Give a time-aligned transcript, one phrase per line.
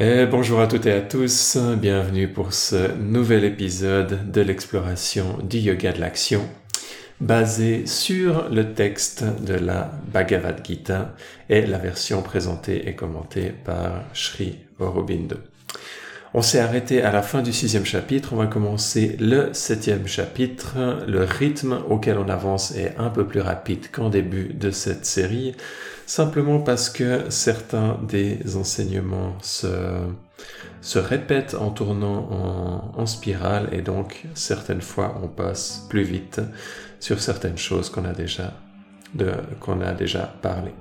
[0.00, 5.58] Et bonjour à toutes et à tous, bienvenue pour ce nouvel épisode de l'exploration du
[5.58, 6.48] yoga de l'action,
[7.20, 11.16] basé sur le texte de la Bhagavad Gita
[11.50, 15.38] et la version présentée et commentée par Sri Aurobindo.
[16.32, 20.76] On s'est arrêté à la fin du sixième chapitre, on va commencer le septième chapitre.
[21.08, 25.56] Le rythme auquel on avance est un peu plus rapide qu'en début de cette série,
[26.08, 29.68] simplement parce que certains des enseignements se,
[30.80, 36.40] se répètent en tournant en, spirale et donc certaines fois on passe plus vite
[36.98, 38.54] sur certaines choses qu'on a déjà,
[39.14, 40.72] de, qu'on a déjà parlé.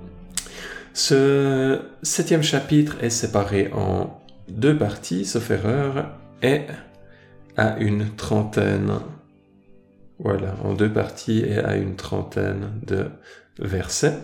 [0.94, 6.09] Ce septième chapitre est séparé en deux parties, sauf erreur,
[6.41, 6.62] et
[7.57, 8.94] à une trentaine,
[10.20, 13.07] voilà, en deux parties et à une trentaine de
[13.59, 14.18] versets.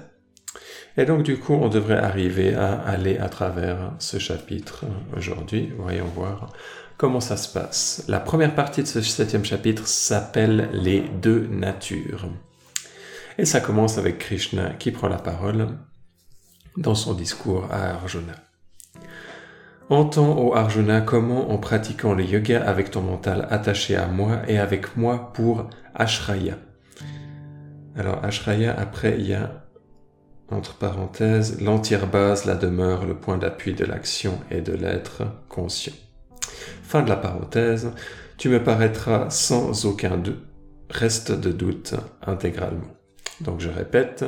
[0.97, 4.85] Et donc du coup, on devrait arriver à aller à travers ce chapitre
[5.17, 5.73] aujourd'hui.
[5.77, 6.53] Voyons voir
[6.97, 8.05] comment ça se passe.
[8.07, 12.29] La première partie de ce septième chapitre s'appelle les deux natures.
[13.39, 15.69] Et ça commence avec Krishna qui prend la parole
[16.77, 18.35] dans son discours à Arjuna.
[19.89, 24.59] Entends, ô Arjuna, comment en pratiquant le yoga avec ton mental attaché à moi et
[24.59, 26.57] avec moi pour Ashraya.
[27.95, 29.62] Alors Ashraya, après il y a
[30.49, 35.93] entre parenthèses, l'entière base, la demeure, le point d'appui de l'action et de l'être conscient.
[36.83, 37.91] Fin de la parenthèse,
[38.37, 40.43] tu me paraîtras sans aucun doute,
[40.89, 42.93] reste de doute intégralement.
[43.41, 44.25] Donc je répète,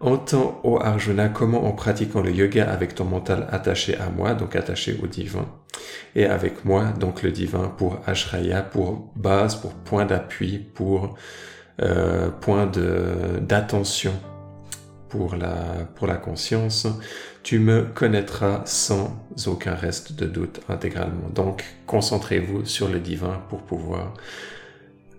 [0.00, 4.54] entends, ô Arjuna, comment en pratiquant le yoga avec ton mental attaché à moi, donc
[4.54, 5.46] attaché au divin,
[6.14, 11.16] et avec moi, donc le divin pour Ashraya, pour base, pour point d'appui, pour
[11.80, 14.12] euh, point d'attention
[15.08, 16.86] pour la, conscience,
[17.42, 21.28] tu me connaîtras sans aucun reste de doute intégralement.
[21.34, 24.14] Donc, concentrez-vous sur le divin pour pouvoir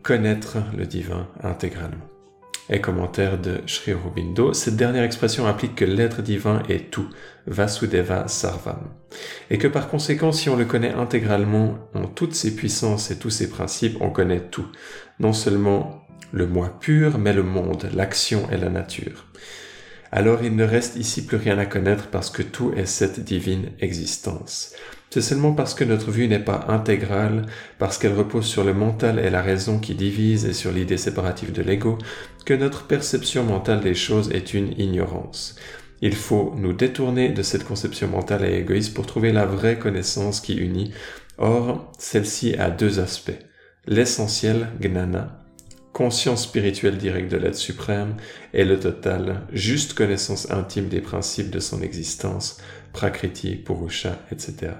[0.04, 2.06] connaître le divin intégralement.
[2.72, 7.10] Et commentaire de Sri Aurobindo, cette dernière expression implique que l'être divin est tout,
[7.48, 8.92] Vasudeva Sarvam.
[9.50, 13.32] Et que par conséquent, si on le connaît intégralement en toutes ses puissances et tous
[13.32, 14.68] ses principes, on connaît tout.
[15.20, 19.26] Non seulement le moi pur, mais le monde, l'action et la nature
[20.12, 23.72] alors il ne reste ici plus rien à connaître parce que tout est cette divine
[23.80, 24.74] existence.
[25.12, 27.48] C'est seulement parce que notre vue n'est pas intégrale,
[27.80, 31.52] parce qu'elle repose sur le mental et la raison qui divise et sur l'idée séparative
[31.52, 31.98] de l'ego,
[32.46, 35.56] que notre perception mentale des choses est une ignorance.
[36.02, 40.42] Il faut nous détourner de cette conception mentale et égoïste pour trouver la vraie connaissance
[40.42, 40.94] qui unit.
[41.40, 43.40] Or, celle-ci a deux aspects.
[43.88, 45.39] L'essentiel, gnana,
[46.00, 48.16] conscience spirituelle directe de l'être suprême
[48.54, 52.62] et le total, juste connaissance intime des principes de son existence,
[52.94, 54.72] prakriti, purusha, etc.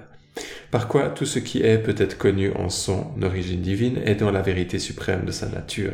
[0.70, 4.30] Par quoi tout ce qui est peut être connu en son origine divine est dans
[4.30, 5.92] la vérité suprême de sa nature.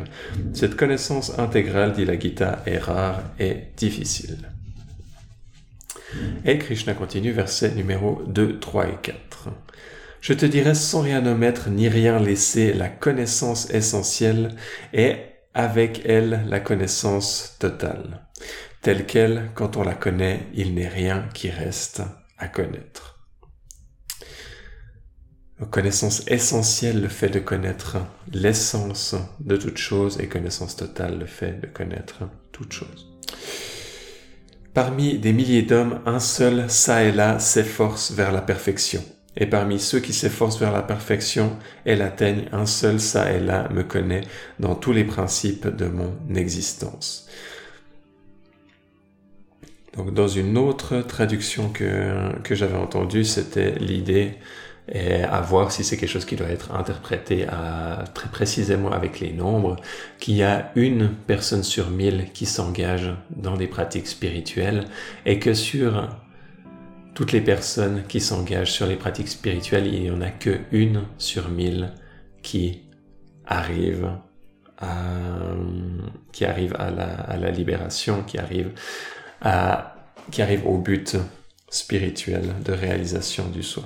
[0.55, 4.49] Cette connaissance intégrale, dit la Gita, est rare et difficile.
[6.45, 9.49] Et Krishna continue, verset numéro 2, 3 et 4.
[10.21, 14.57] Je te dirai sans rien omettre ni rien laisser la connaissance essentielle
[14.93, 15.17] et
[15.55, 18.27] avec elle la connaissance totale.
[18.83, 22.03] Telle qu'elle, quand on la connaît, il n'est rien qui reste
[22.39, 23.15] à connaître.
[25.71, 27.97] Connaissance essentielle, le fait de connaître
[28.31, 33.17] l'essence de toute chose et connaissance totale, le fait de connaître toute chose.
[34.75, 39.03] Parmi des milliers d'hommes, un seul, ça et là, s'efforce vers la perfection
[39.37, 43.69] et parmi ceux qui s'efforcent vers la perfection et l'atteignent, un seul ça et là
[43.73, 44.23] me connaît
[44.61, 47.29] dans tous les principes de mon existence.
[49.97, 54.35] Donc dans une autre traduction que, que j'avais entendue, c'était l'idée
[54.93, 57.47] et à voir si c'est quelque chose qui doit être interprété
[58.15, 59.77] très précisément avec les nombres,
[60.21, 64.85] qu'il y a une personne sur mille qui s'engage dans des pratiques spirituelles
[65.25, 66.09] et que sur
[67.17, 71.05] toutes les personnes qui s'engagent sur les pratiques spirituelles, il n'y en a que une
[71.17, 71.95] sur mille
[72.43, 72.83] qui
[73.47, 74.11] arrive
[74.77, 75.03] à,
[77.41, 78.71] la, libération, qui arrive
[79.41, 79.97] à,
[80.31, 81.17] qui au but
[81.71, 83.85] spirituel de réalisation du soi.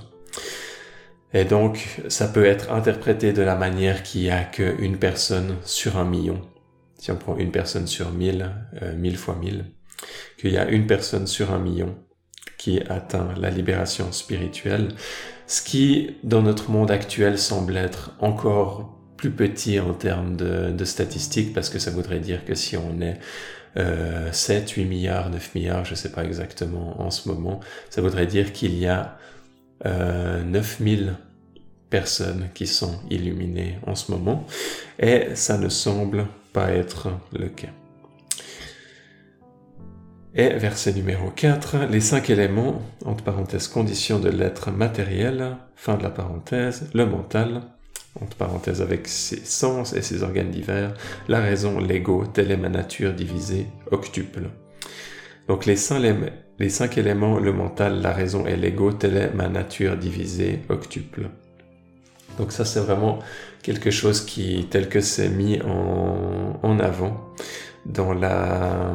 [1.32, 5.98] Et donc, ça peut être interprété de la manière qu'il n'y a qu'une personne sur
[5.98, 6.42] un million.
[6.98, 8.50] Si on prend une personne sur mille,
[8.82, 9.66] euh, mille fois mille,
[10.36, 11.94] qu'il y a une personne sur un million
[12.60, 14.88] qui atteint la libération spirituelle,
[15.46, 21.54] ce qui, dans notre monde actuel, semble être encore plus petit en termes de, statistiques,
[21.54, 23.18] parce que ça voudrait dire que si on est
[23.78, 28.02] euh, 7, 8 milliards, 9 milliards, je ne sais pas exactement en ce moment, ça
[28.02, 29.16] voudrait dire qu'il y a
[29.86, 31.14] 9000
[31.88, 34.46] personnes qui sont illuminées en ce moment,
[34.98, 37.79] et ça ne semble pas être le cas.
[40.32, 46.04] Et verset numéro 4, les cinq éléments, entre parenthèses, conditions de l'être matériel, fin de
[46.04, 47.62] la parenthèse, le mental,
[48.20, 50.94] entre parenthèses avec ses sens et ses organes divers,
[51.26, 54.50] la raison, l'ego, telle est ma nature divisée, octuple.
[55.48, 60.60] Donc les cinq, éléments, le mental, la raison et l'ego, telle est ma nature divisée,
[60.68, 61.28] octuple.
[62.38, 63.18] Donc ça c'est vraiment
[63.64, 67.20] quelque chose qui, tel que c'est mis en avant
[67.84, 68.94] dans la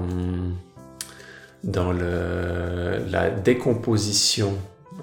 [1.66, 4.54] dans le, la décomposition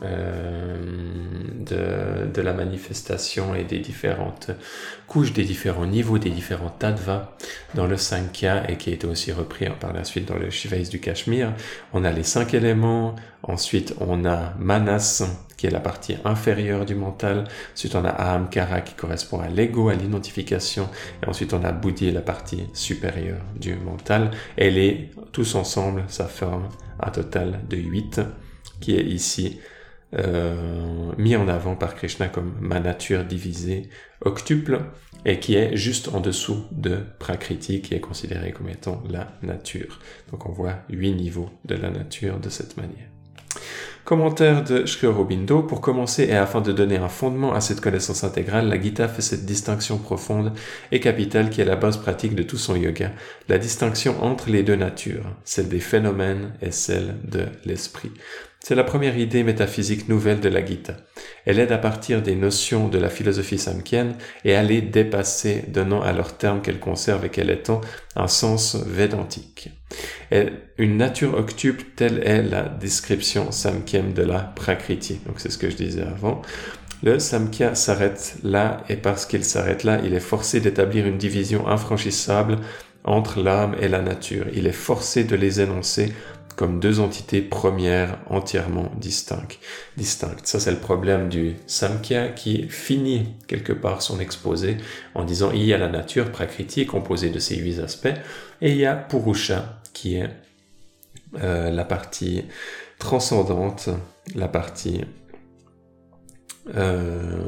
[0.02, 4.50] de, de, la manifestation et des différentes
[5.06, 7.37] couches, des différents niveaux, des différents tattva
[7.75, 10.82] dans le 5K et qui a été aussi repris par la suite dans le Shivais
[10.82, 11.54] du Cachemire.
[11.93, 15.25] On a les cinq éléments, ensuite on a Manas
[15.56, 19.90] qui est la partie inférieure du mental, ensuite on a Ahamkara qui correspond à l'ego,
[19.90, 20.88] à l'identification,
[21.22, 26.26] et ensuite on a Buddhi, la partie supérieure du mental, et les, tous ensemble, ça
[26.26, 28.22] forme un total de 8
[28.81, 29.60] qui est ici
[30.14, 33.88] euh, mis en avant par Krishna comme ma nature divisée
[34.20, 34.80] octuple
[35.24, 40.00] et qui est juste en dessous de Prakriti qui est considéré comme étant la nature.
[40.30, 43.08] Donc on voit huit niveaux de la nature de cette manière.
[44.04, 45.62] Commentaire de Sri Aurobindo.
[45.62, 49.22] Pour commencer et afin de donner un fondement à cette connaissance intégrale, la Gita fait
[49.22, 50.52] cette distinction profonde
[50.90, 53.12] et capitale qui est la base pratique de tout son yoga,
[53.48, 58.10] la distinction entre les deux natures, celle des phénomènes et celle de l'esprit.
[58.64, 60.94] C'est la première idée métaphysique nouvelle de la Gita.
[61.46, 64.14] Elle aide à partir des notions de la philosophie samkhienne
[64.44, 67.80] et à les dépasser, donnant à leur terme qu'elle conserve et qu'elle étend
[68.14, 69.70] un sens védantique.
[70.78, 75.18] une nature octuple, telle est la description samkhienne de la prakriti.
[75.26, 76.40] Donc c'est ce que je disais avant.
[77.02, 81.66] Le samkhya s'arrête là et parce qu'il s'arrête là, il est forcé d'établir une division
[81.66, 82.58] infranchissable
[83.02, 84.46] entre l'âme et la nature.
[84.54, 86.12] Il est forcé de les énoncer
[86.62, 89.58] comme deux entités premières entièrement distinctes.
[89.96, 94.76] Ça, c'est le problème du Samkhya qui finit quelque part son exposé
[95.16, 98.14] en disant il y a la nature, Prakriti, composée de ces huit aspects,
[98.60, 100.30] et il y a Purusha, qui est
[101.42, 102.44] euh, la partie
[103.00, 103.88] transcendante,
[104.36, 105.00] la partie
[106.76, 107.44] euh,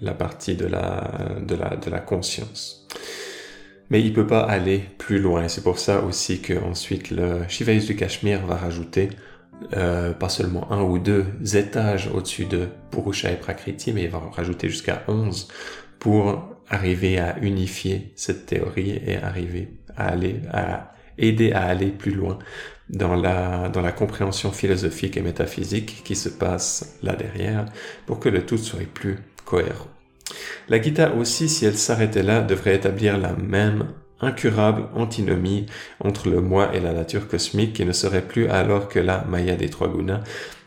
[0.00, 2.88] la partie de la conscience
[3.90, 5.48] mais il peut pas aller plus loin.
[5.48, 9.10] C'est pour ça aussi que ensuite le Shivais du Cachemire va rajouter
[9.76, 14.18] euh, pas seulement un ou deux étages au-dessus de Purusha et Prakriti, mais il va
[14.32, 15.48] rajouter jusqu'à 11
[15.98, 22.12] pour arriver à unifier cette théorie et arriver à aller à aider à aller plus
[22.12, 22.38] loin
[22.88, 27.66] dans la, dans la compréhension philosophique et métaphysique qui se passe là derrière
[28.06, 29.99] pour que le tout soit plus cohérent.
[30.68, 33.88] La Gita aussi, si elle s'arrêtait là, devrait établir la même
[34.20, 35.66] incurable antinomie
[36.00, 39.56] entre le moi et la nature cosmique qui ne serait plus alors que la Maya
[39.56, 40.20] des trois gunas,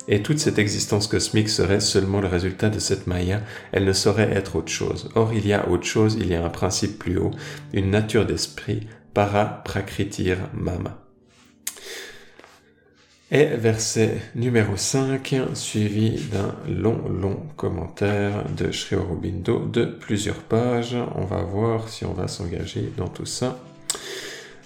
[0.08, 4.32] et toute cette existence cosmique serait seulement le résultat de cette Maya, elle ne saurait
[4.32, 5.10] être autre chose.
[5.16, 7.32] Or il y a autre chose, il y a un principe plus haut,
[7.72, 11.03] une nature d'esprit, para prakritir mama.
[13.36, 20.96] Et verset numéro 5, suivi d'un long, long commentaire de Sri Aurobindo de plusieurs pages.
[21.16, 23.58] On va voir si on va s'engager dans tout ça.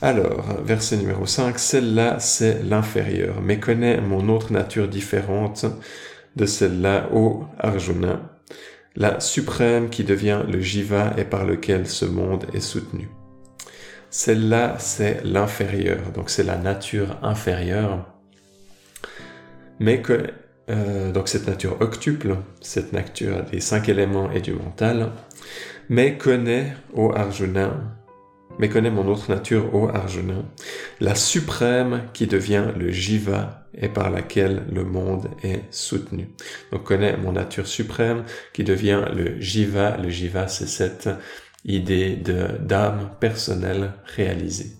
[0.02, 3.40] Alors, verset numéro 5, celle-là, c'est l'inférieur.
[3.42, 5.66] Mais connais mon autre nature différente
[6.36, 8.20] de celle-là, ô Arjuna,
[8.98, 13.08] la suprême qui devient le jiva et par lequel ce monde est soutenu.
[14.10, 18.17] Celle-là, c'est l'inférieur, donc c'est la nature inférieure
[19.80, 20.28] mais que
[20.70, 25.12] euh, donc cette nature octuple, cette nature des cinq éléments et du mental,
[25.90, 27.98] mais connaît, ô Arjuna,
[28.60, 30.44] mais connaît mon autre nature, ô Arjuna,
[31.00, 36.30] la suprême qui devient le jiva et par laquelle le monde est soutenu.
[36.72, 39.98] Donc connaît mon nature suprême qui devient le jiva.
[39.98, 41.10] Le jiva, c'est cette
[41.64, 44.72] idée de d'âme personnelle réalisée.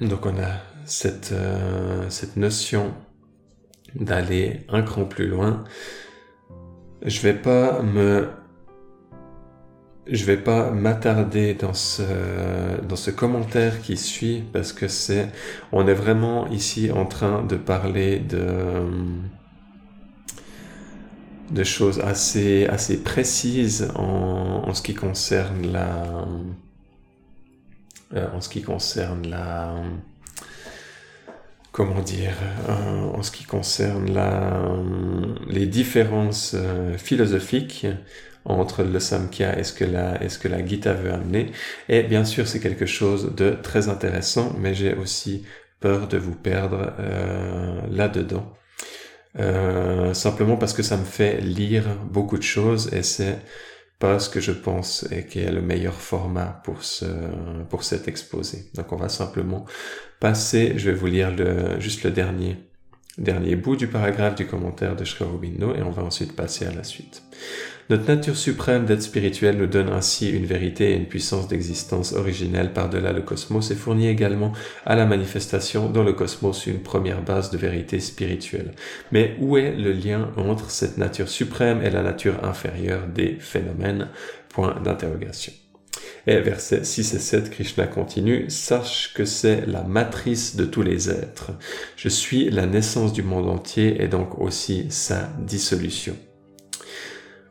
[0.00, 2.94] Donc on a cette, euh, cette notion
[3.94, 5.64] d'aller un cran plus loin.
[7.02, 8.28] Je vais pas me
[10.06, 15.30] je vais pas m'attarder dans ce commentaire qui suit parce que c'est
[15.72, 18.84] on est vraiment ici en train de parler de
[21.50, 26.26] de choses assez assez précises en, en ce qui concerne la
[28.14, 29.74] euh, en ce qui concerne la
[31.72, 32.34] comment dire,
[32.68, 34.62] en ce qui concerne la,
[35.48, 36.54] les différences
[36.98, 37.84] philosophiques
[38.44, 41.50] entre le Samkhya et ce que la, ce que la Gita veut amener.
[41.88, 45.44] Et bien sûr, c'est quelque chose de très intéressant, mais j'ai aussi
[45.80, 48.52] peur de vous perdre euh, là-dedans.
[49.38, 53.38] Euh, simplement parce que ça me fait lire beaucoup de choses et c'est
[53.98, 57.06] pas ce que je pense et qui est le meilleur format pour ce
[57.68, 58.70] pour cet exposé.
[58.74, 59.64] Donc on va simplement
[60.20, 61.32] passer, je vais vous lire
[61.80, 62.56] juste le dernier
[63.18, 66.84] dernier bout du paragraphe du commentaire de Sri et on va ensuite passer à la
[66.84, 67.22] suite.
[67.90, 72.72] Notre nature suprême d'être spirituel nous donne ainsi une vérité et une puissance d'existence originelle
[72.72, 74.52] par-delà le cosmos et fournit également
[74.86, 78.72] à la manifestation dans le cosmos une première base de vérité spirituelle.
[79.12, 84.08] Mais où est le lien entre cette nature suprême et la nature inférieure des phénomènes?
[84.48, 85.52] Point d'interrogation.
[86.26, 91.10] Et versets 6 et 7, Krishna continue, Sache que c'est la matrice de tous les
[91.10, 91.50] êtres.
[91.96, 96.16] Je suis la naissance du monde entier et donc aussi sa dissolution.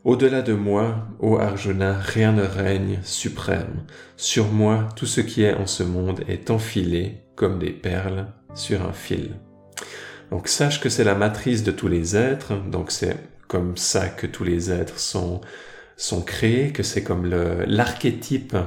[0.03, 3.85] Au-delà de moi, ô Arjuna, rien ne règne suprême.
[4.17, 8.85] Sur moi, tout ce qui est en ce monde est enfilé comme des perles sur
[8.85, 9.35] un fil.
[10.29, 13.15] Donc sache que c'est la matrice de tous les êtres, donc c'est
[13.47, 15.39] comme ça que tous les êtres sont,
[15.95, 17.25] sont créés, que c'est comme
[17.65, 18.57] l'archétype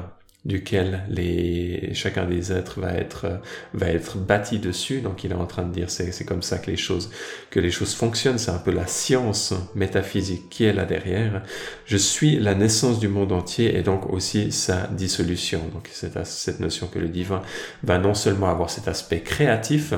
[0.46, 3.40] duquel les, chacun des êtres va être,
[3.74, 5.00] va être bâti dessus.
[5.00, 7.10] Donc il est en train de dire c'est, c'est comme ça que les choses,
[7.50, 8.38] que les choses fonctionnent.
[8.38, 11.42] C'est un peu la science métaphysique qui est là derrière.
[11.84, 15.60] Je suis la naissance du monde entier et donc aussi sa dissolution.
[15.72, 17.42] Donc c'est cette notion que le divin
[17.82, 19.94] va non seulement avoir cet aspect créatif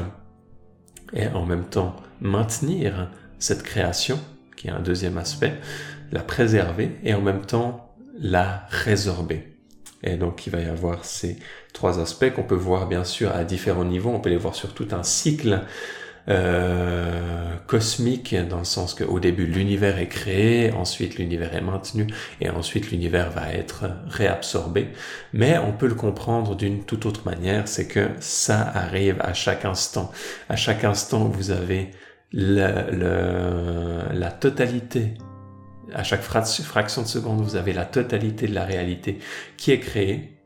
[1.13, 4.19] et en même temps maintenir cette création,
[4.57, 5.55] qui est un deuxième aspect,
[6.11, 9.58] la préserver et en même temps la résorber.
[10.03, 11.39] Et donc il va y avoir ces
[11.73, 14.11] trois aspects qu'on peut voir bien sûr à différents niveaux.
[14.11, 15.63] On peut les voir sur tout un cycle
[16.29, 22.07] euh, cosmique dans le sens qu'au début l'univers est créé, ensuite l'univers est maintenu
[22.43, 24.89] et ensuite l'univers va être réabsorbé.
[25.33, 29.65] Mais on peut le comprendre d'une toute autre manière, c'est que ça arrive à chaque
[29.65, 30.13] instant.
[30.51, 31.93] À chaque instant vous avez
[32.33, 32.83] la
[34.39, 35.15] totalité
[35.95, 39.19] à chaque fraction de seconde, vous avez la totalité de la réalité
[39.57, 40.39] qui est créée,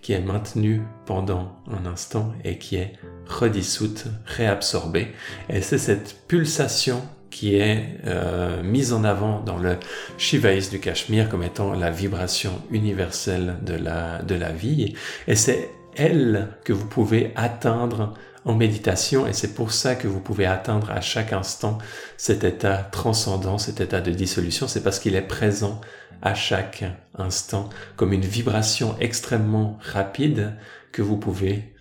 [0.00, 2.92] qui est maintenue pendant un instant et qui est
[3.26, 5.08] redissoute, réabsorbée.
[5.48, 9.78] Et c'est cette pulsation qui est euh, mise en avant dans le
[10.18, 14.94] Shivaïs du Cachemire comme étant la vibration universelle de la, de la vie.
[15.26, 20.20] Et c'est elle que vous pouvez atteindre en méditation et c'est pour ça que vous
[20.20, 21.78] pouvez atteindre à chaque instant
[22.16, 25.80] cet état transcendant, cet état de dissolution, c'est parce qu'il est présent
[26.22, 26.84] à chaque
[27.16, 30.54] instant comme une vibration extrêmement rapide
[30.92, 31.74] que vous pouvez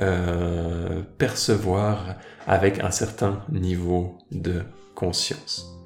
[0.00, 2.14] euh, percevoir
[2.46, 4.62] avec un certain niveau de
[4.94, 5.77] conscience.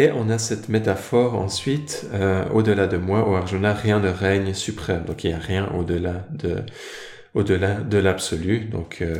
[0.00, 4.54] Et on a cette métaphore ensuite, euh, au-delà de moi, au Arjuna, rien ne règne
[4.54, 5.04] suprême.
[5.04, 6.58] Donc il n'y a rien au-delà de,
[7.34, 8.60] au-delà de l'absolu.
[8.66, 9.16] Donc euh,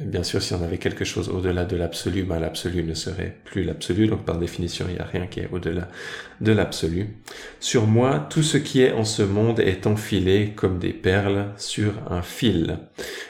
[0.00, 3.62] bien sûr, si on avait quelque chose au-delà de l'absolu, ben, l'absolu ne serait plus
[3.62, 4.06] l'absolu.
[4.06, 5.86] Donc par définition, il n'y a rien qui est au-delà
[6.40, 7.08] de l'absolu.
[7.60, 11.92] Sur moi, tout ce qui est en ce monde est enfilé comme des perles sur
[12.10, 12.78] un fil.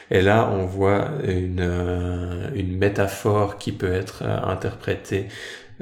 [0.09, 5.27] Et là, on voit une, euh, une métaphore qui peut être interprétée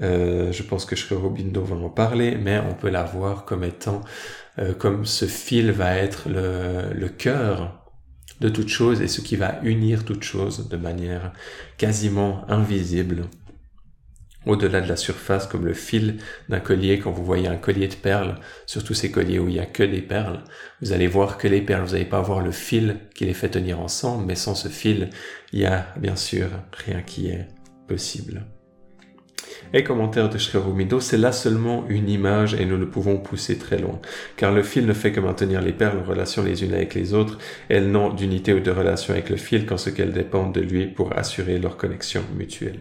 [0.01, 4.01] euh, je pense que Aurobindo va en parler, mais on peut la voir comme étant,
[4.59, 7.85] euh, comme ce fil va être le, le cœur
[8.41, 11.33] de toute chose et ce qui va unir toute chose de manière
[11.77, 13.25] quasiment invisible
[14.45, 16.99] au-delà de la surface, comme le fil d'un collier.
[16.99, 19.83] Quand vous voyez un collier de perles, surtout ces colliers où il n'y a que
[19.83, 20.43] des perles,
[20.81, 21.83] vous allez voir que les perles.
[21.83, 25.09] Vous n'allez pas voir le fil qui les fait tenir ensemble, mais sans ce fil,
[25.53, 27.47] il y a bien sûr rien qui est
[27.87, 28.45] possible.
[29.73, 30.59] Et commentaire de Sri
[30.99, 33.99] c'est là seulement une image et nous ne pouvons pousser très loin,
[34.35, 37.13] car le fil ne fait que maintenir les perles en relation les unes avec les
[37.13, 37.37] autres,
[37.69, 40.87] elles n'ont d'unité ou de relation avec le fil qu'en ce qu'elles dépendent de lui
[40.87, 42.79] pour assurer leur connexion mutuelle.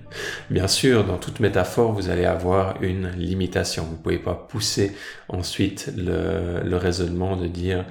[0.51, 3.85] Bien sûr, dans toute métaphore, vous allez avoir une limitation.
[3.85, 4.93] Vous ne pouvez pas pousser
[5.29, 7.85] ensuite le, le raisonnement de dire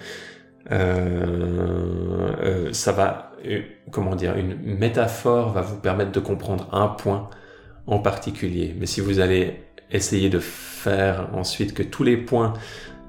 [0.71, 6.87] euh, euh, ça va, euh, comment dire, une métaphore va vous permettre de comprendre un
[6.87, 7.29] point
[7.87, 8.75] en particulier.
[8.77, 9.55] Mais si vous allez
[9.91, 12.53] essayer de faire ensuite que tous les points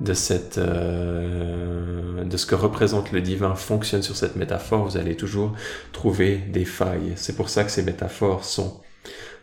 [0.00, 5.16] de cette euh, de ce que représente le divin fonctionnent sur cette métaphore, vous allez
[5.16, 5.52] toujours
[5.92, 7.12] trouver des failles.
[7.16, 8.80] C'est pour ça que ces métaphores sont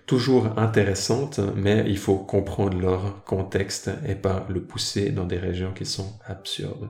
[0.06, 5.74] toujours intéressantes, mais il faut comprendre leur contexte et pas le pousser dans des régions
[5.74, 6.90] qui sont absurdes.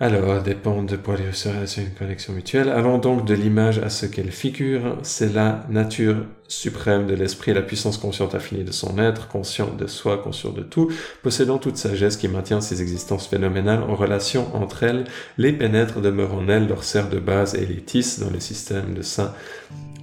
[0.00, 2.68] Alors, dépend de pour les c'est une connexion mutuelle?
[2.68, 4.96] Allons donc de l'image à ce qu'elle figure.
[5.02, 9.88] C'est la nature suprême de l'esprit, la puissance consciente infinie de son être, conscient de
[9.88, 10.88] soi, conscient de tout,
[11.24, 15.02] possédant toute sagesse qui maintient ses existences phénoménales en relation entre elles,
[15.36, 18.94] les pénètre, demeure en elles, leur sert de base et les tisse dans le système
[18.94, 19.34] de sa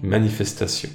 [0.04, 0.90] manifestation.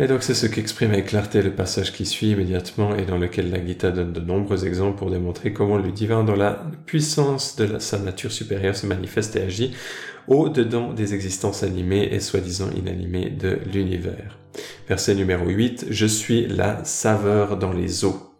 [0.00, 3.52] Et donc c'est ce qu'exprime avec clarté le passage qui suit immédiatement et dans lequel
[3.52, 7.78] la Gita donne de nombreux exemples pour démontrer comment le divin dans la puissance de
[7.78, 9.72] sa nature supérieure se manifeste et agit
[10.26, 14.36] au-dedans des existences animées et soi-disant inanimées de l'univers.
[14.88, 18.34] Verset numéro 8, Je suis la saveur dans les eaux.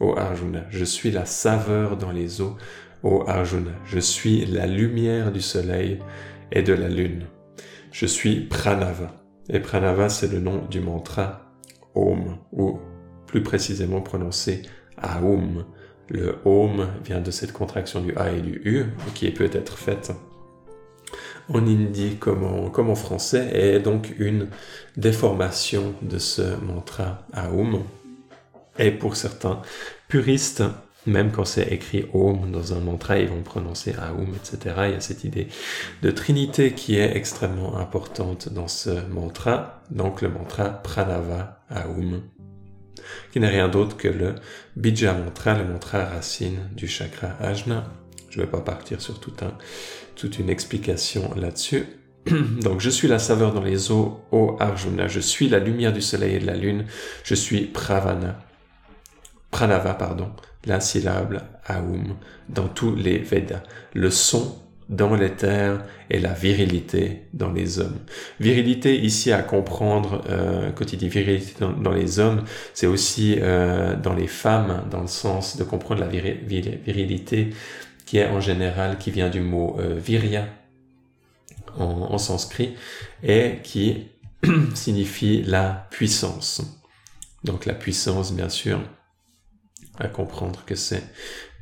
[0.00, 2.56] Ô Arjuna, je suis la saveur dans les eaux.
[3.02, 5.98] Ô Arjuna, je suis la lumière du soleil
[6.52, 7.24] et de la lune.
[7.90, 9.19] Je suis Pranava.
[9.52, 11.40] Et pranava, c'est le nom du mantra
[11.94, 12.78] Om, ou
[13.26, 14.62] plus précisément prononcé
[15.02, 15.64] Aum.
[16.08, 20.12] Le Om vient de cette contraction du A et du U, qui peut être faite
[21.48, 24.48] en hindi comme en, français, et donc une
[24.96, 27.82] déformation de ce mantra Aum.
[28.78, 29.62] Et pour certains
[30.06, 30.62] puristes,
[31.06, 34.74] même quand c'est écrit Om dans un mantra, ils vont prononcer Aum, etc.
[34.86, 35.48] Il y a cette idée
[36.02, 42.22] de trinité qui est extrêmement importante dans ce mantra, donc le mantra Pranava Aum,
[43.32, 44.34] qui n'est rien d'autre que le
[44.76, 47.84] Bija mantra, le mantra racine du chakra Ajna.
[48.28, 49.52] Je ne vais pas partir sur tout un,
[50.14, 51.86] toute une explication là-dessus.
[52.62, 56.02] Donc, je suis la saveur dans les eaux, ô Arjuna, je suis la lumière du
[56.02, 56.84] soleil et de la lune,
[57.24, 58.38] je suis Pravana,
[59.50, 60.30] Pranava, pardon,
[60.64, 62.16] la syllabe Aum
[62.48, 63.62] dans tous les Védas,
[63.94, 64.56] le son
[64.90, 68.00] dans les terres et la virilité dans les hommes.
[68.40, 73.94] Virilité ici à comprendre, euh, quand il dit virilité dans, les hommes, c'est aussi euh,
[73.94, 77.50] dans les femmes, dans le sens de comprendre la virilité
[78.04, 80.46] qui est en général, qui vient du mot euh, virya
[81.78, 82.74] en sanskrit
[83.22, 84.08] et qui
[84.74, 86.62] signifie la puissance.
[87.44, 88.80] Donc la puissance, bien sûr,
[89.98, 91.04] à comprendre que c'est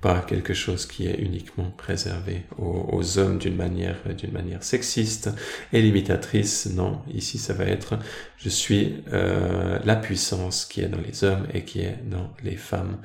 [0.01, 5.31] pas quelque chose qui est uniquement réservé aux, hommes d'une manière d'une manière sexiste
[5.73, 6.67] et limitatrice.
[6.67, 7.99] Non, ici ça va être
[8.37, 12.57] je suis euh, la puissance qui est dans les hommes et qui est dans les
[12.57, 12.99] femmes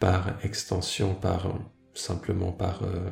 [0.00, 1.54] par extension, par
[1.94, 3.08] simplement par euh,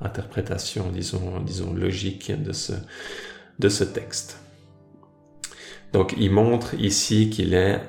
[0.00, 2.72] interprétation, disons disons logique de ce
[3.60, 4.40] de ce texte.
[5.92, 7.80] Donc il montre ici qu'il est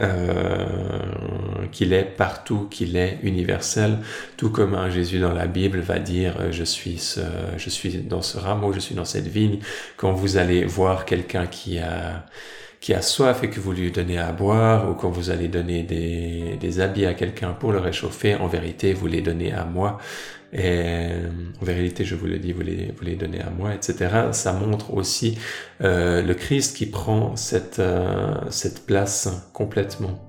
[0.00, 0.66] euh,
[1.70, 3.98] qu'il est partout, qu'il est universel,
[4.36, 7.20] tout comme un Jésus dans la Bible va dire euh, je suis ce,
[7.56, 9.60] je suis dans ce rameau, je suis dans cette vigne.
[9.96, 12.26] Quand vous allez voir quelqu'un qui a
[12.84, 15.84] qui a soif et que vous lui donnez à boire, ou quand vous allez donner
[15.84, 19.96] des, habits à quelqu'un pour le réchauffer, en vérité, vous les donnez à moi.
[20.52, 21.08] Et
[21.62, 24.26] en vérité, je vous le dis, vous les, vous les donnez à moi, etc.
[24.32, 25.38] Ça montre aussi
[25.80, 30.28] euh, le Christ qui prend cette, euh, cette place complètement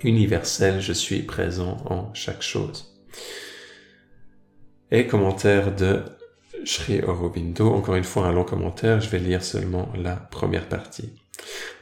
[0.00, 0.80] universelle.
[0.80, 2.96] Je suis présent en chaque chose.
[4.90, 6.00] Et commentaire de
[6.64, 7.70] Sri Aurobindo.
[7.70, 8.98] Encore une fois, un long commentaire.
[9.02, 11.12] Je vais lire seulement la première partie.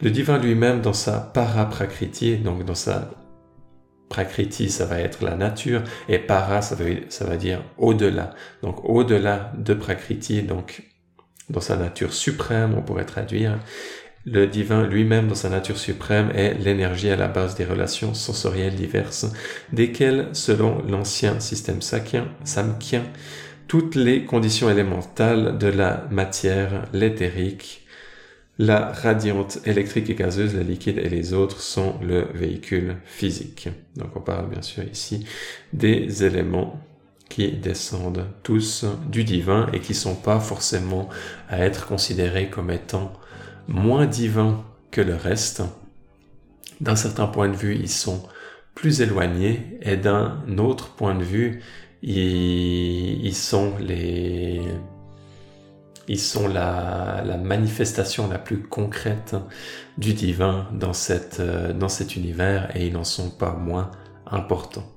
[0.02, 3.10] Le divin lui-même, dans sa paraprakriti, donc dans sa
[4.08, 8.34] Prakriti, ça va être la nature, et para, ça veut, va dire au-delà.
[8.62, 10.82] Donc au-delà de Prakriti, donc
[11.50, 13.58] dans sa nature suprême, on pourrait traduire,
[14.24, 18.74] le divin lui-même dans sa nature suprême est l'énergie à la base des relations sensorielles
[18.74, 19.26] diverses,
[19.72, 22.28] desquelles, selon l'ancien système sakien,
[23.68, 27.83] toutes les conditions élémentales de la matière, l'éthérique,
[28.58, 33.68] la radiante électrique et gazeuse, la liquide et les autres sont le véhicule physique.
[33.96, 35.26] Donc on parle bien sûr ici
[35.72, 36.80] des éléments
[37.28, 41.08] qui descendent tous du divin et qui sont pas forcément
[41.48, 43.12] à être considérés comme étant
[43.66, 45.62] moins divins que le reste.
[46.80, 48.22] D'un certain point de vue, ils sont
[48.74, 51.62] plus éloignés et d'un autre point de vue,
[52.02, 54.60] ils sont les
[56.08, 59.36] ils sont la, manifestation la plus concrète
[59.98, 63.90] du divin dans, cette, euh, dans cet univers et ils n'en sont pas moins
[64.26, 64.90] importants.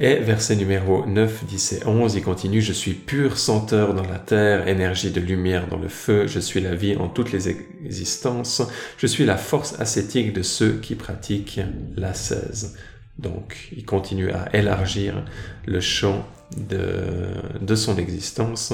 [0.00, 4.18] Et verset numéro 9, 10 et 11, il continue, Je suis pur senteur dans la
[4.18, 8.62] terre, énergie de lumière dans le feu, je suis la vie en toutes les existences,
[8.98, 11.60] je suis la force ascétique de ceux qui pratiquent
[11.96, 12.76] la 16.
[13.18, 15.24] Donc il continue à élargir
[15.64, 16.26] le champ
[16.56, 17.28] de,
[17.60, 18.72] de son existence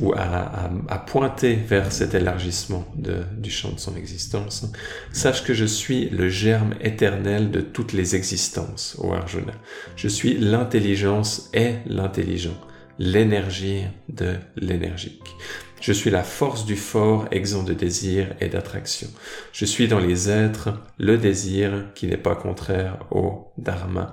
[0.00, 4.66] ou à, pointer vers cet élargissement du champ de son existence,
[5.12, 9.52] sache que je suis le germe éternel de toutes les existences, ô Arjuna.
[9.96, 12.58] Je suis l'intelligence et l'intelligent,
[12.98, 15.36] l'énergie de l'énergique.
[15.80, 19.08] Je suis la force du fort, exempt de désir et d'attraction.
[19.52, 24.12] Je suis dans les êtres le désir qui n'est pas contraire au dharma,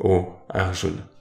[0.00, 1.13] au Arjuna.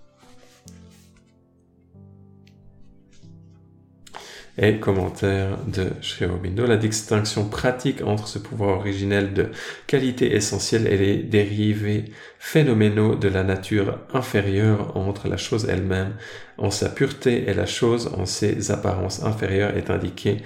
[4.58, 9.50] Et commentaire de Sri Aurobindo, la distinction pratique entre ce pouvoir originel de
[9.88, 12.06] qualité essentielle et les dérivés
[12.38, 16.16] phénoménaux de la nature inférieure entre la chose elle-même
[16.58, 20.38] en sa pureté et la chose en ses apparences inférieures est indiqué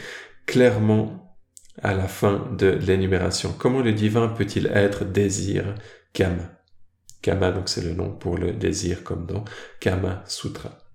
[0.46, 1.36] clairement
[1.84, 3.54] à la fin de l'énumération.
[3.58, 5.76] Comment le divin peut-il être désir
[6.13, 6.54] Kama?
[7.22, 9.43] Kama, donc c'est le nom pour le désir comme dans
[9.82, 10.87] Kama Sutra.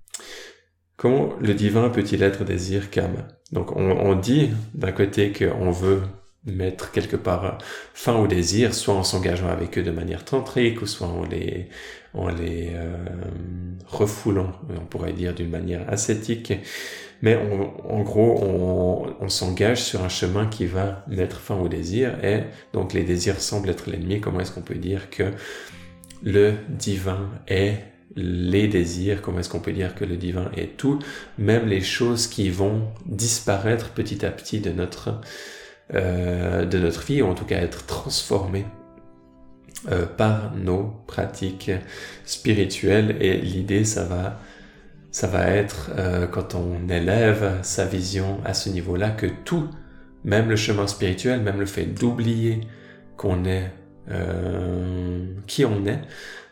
[1.03, 6.03] Comment le divin peut-il être désir Kama Donc on, dit d'un côté qu'on veut
[6.47, 7.59] mettre quelque part
[7.93, 11.69] fin au désir, soit en s'engageant avec eux de manière tantrique, ou soit en les,
[12.15, 12.95] en les euh,
[13.89, 16.53] refoulant, on pourrait dire d'une manière ascétique.
[17.21, 22.25] Mais en gros, on, on s'engage sur un chemin qui va mettre fin au désir,
[22.25, 24.21] et donc les désirs semblent être l'ennemi.
[24.21, 25.33] Comment est-ce qu'on peut dire que
[26.23, 30.99] le divin est les désirs, comment est-ce qu'on peut dire que le divin est tout,
[31.39, 35.21] même les choses qui vont disparaître petit à petit de notre,
[35.95, 38.67] euh, de notre vie, ou en tout cas être transformées
[39.91, 41.71] euh, par nos pratiques
[42.25, 43.17] spirituelles.
[43.21, 49.27] Et l'idée, ça va, être, euh, quand on élève sa vision à ce niveau-là, que
[49.45, 49.69] tout,
[50.25, 52.61] même le chemin spirituel, même le fait d'oublier
[53.17, 53.71] qu'on est
[55.47, 56.01] qui on est,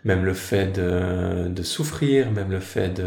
[0.04, 3.00] même le fait de, souffrir, même le fait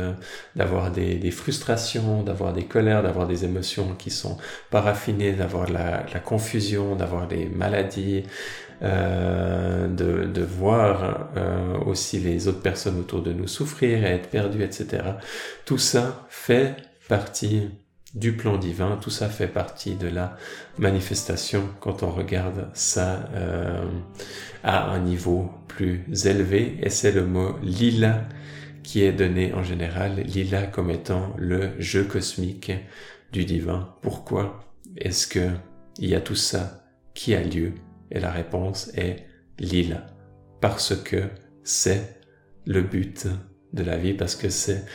[0.56, 4.38] d'avoir des, frustrations, d'avoir des colères, d'avoir des émotions qui sont
[4.70, 8.24] pas raffinées, d'avoir la, confusion, d'avoir des maladies,
[8.82, 14.62] euh, de, voir euh, aussi les autres personnes autour de nous souffrir et être perdus,
[14.62, 15.04] etc.
[15.66, 16.76] Tout ça fait
[17.08, 17.70] partie
[18.14, 20.38] du plan divin, tout ça fait partie de la
[20.78, 23.86] manifestation quand on regarde ça euh,
[24.64, 28.28] à un niveau plus élevé, et c'est le mot lila
[28.84, 32.72] qui est donné en général, lila comme étant le jeu cosmique
[33.32, 33.96] du divin.
[34.02, 34.60] Pourquoi
[34.98, 35.50] est-ce que
[36.00, 37.74] il y a tout ça qui a lieu?
[38.12, 39.26] Et la réponse est
[39.60, 40.06] lila,
[40.62, 41.24] parce que
[41.64, 42.20] c'est
[42.66, 43.28] le but
[43.74, 44.86] de la vie, parce que c'est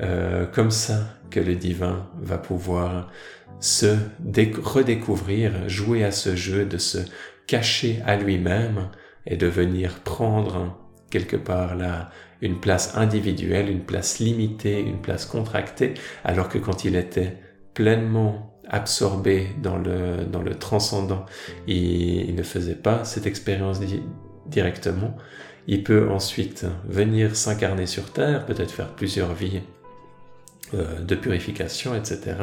[0.00, 3.10] euh, comme ça que le divin va pouvoir
[3.60, 3.96] se
[4.26, 6.98] redécouvrir, jouer à ce jeu de se
[7.46, 8.90] cacher à lui-même
[9.26, 10.78] et de venir prendre
[11.10, 12.10] quelque part là
[12.42, 17.38] une place individuelle, une place limitée, une place contractée, alors que quand il était
[17.74, 21.24] pleinement absorbé dans le, transcendant,
[21.66, 23.80] il, il ne faisait pas cette expérience
[24.46, 25.16] directement.
[25.66, 29.62] Il peut ensuite venir s'incarner sur Terre, peut-être faire plusieurs vies
[30.74, 32.36] euh, de purification, etc.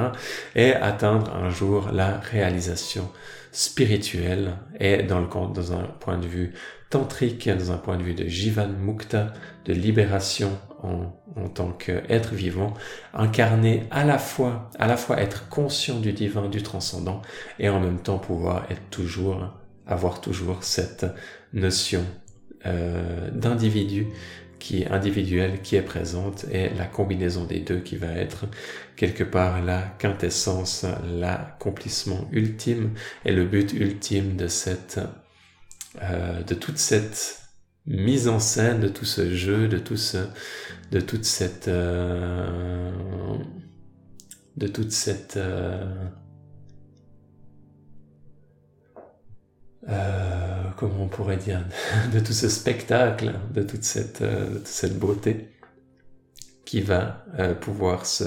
[0.55, 3.09] Et atteindre un jour la réalisation
[3.53, 6.53] spirituelle et dans, le, dans un point de vue
[6.89, 9.31] tantrique, dans un point de vue de Jivan Mukta,
[9.65, 12.73] de libération en, en tant qu'être vivant,
[13.13, 17.21] incarner à la fois, à la fois être conscient du divin, du transcendant,
[17.59, 19.53] et en même temps pouvoir être toujours,
[19.85, 21.05] avoir toujours cette
[21.53, 22.03] notion
[22.65, 24.07] euh, d'individu
[24.63, 28.45] qui est individuelle, qui est présente, et la combinaison des deux qui va être
[28.95, 32.91] quelque part la quintessence, l'accomplissement ultime
[33.25, 35.01] et le but ultime de cette,
[36.01, 37.41] euh, de toute cette
[37.87, 40.29] mise en scène, de tout ce jeu, de tout ce,
[40.91, 42.89] de toute cette, euh,
[44.55, 45.93] de toute cette euh,
[49.89, 51.65] Euh, comment on pourrait dire,
[52.13, 55.49] de tout ce spectacle, de toute cette, euh, cette beauté
[56.65, 58.23] qui va euh, pouvoir se,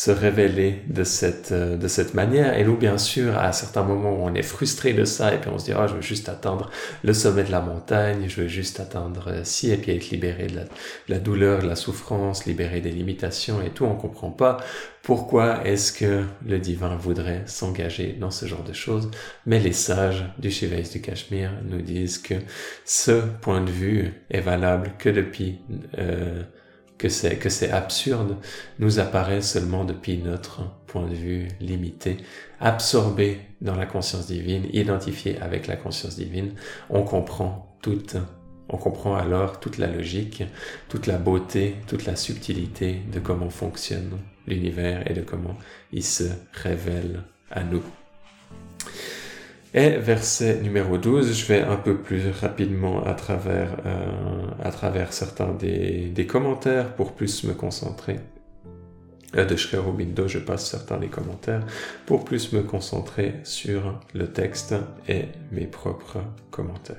[0.00, 2.56] se révéler de cette, euh, de cette manière.
[2.56, 5.58] Et nous, bien sûr, à certains moments, on est frustré de ça et puis on
[5.58, 6.70] se dit, oh, je veux juste atteindre
[7.04, 10.60] le sommet de la montagne, je veux juste atteindre ci et puis être libéré de
[11.08, 13.84] la, douleur, de la souffrance, libéré des limitations et tout.
[13.84, 14.56] On comprend pas
[15.02, 19.10] pourquoi est-ce que le divin voudrait s'engager dans ce genre de choses.
[19.44, 22.36] Mais les sages du Shivais du Cachemire nous disent que
[22.86, 25.58] ce point de vue est valable que depuis
[25.98, 26.42] euh,
[27.00, 28.36] que c'est que c'est absurde
[28.78, 32.18] nous apparaît seulement depuis notre point de vue limité,
[32.60, 36.52] absorbé dans la conscience divine, identifié avec la conscience divine,
[36.90, 38.16] on comprend toute
[38.68, 40.44] on comprend alors toute la logique,
[40.88, 45.56] toute la beauté, toute la subtilité de comment fonctionne l'univers et de comment
[45.92, 47.82] il se révèle à nous.
[49.72, 55.12] Et verset numéro 12, je vais un peu plus rapidement à travers, euh, à travers
[55.12, 58.16] certains des, des, commentaires pour plus me concentrer.
[59.36, 61.64] Euh, de Shrerobindo, je passe certains des commentaires
[62.04, 64.74] pour plus me concentrer sur le texte
[65.08, 66.18] et mes propres
[66.50, 66.96] commentaires.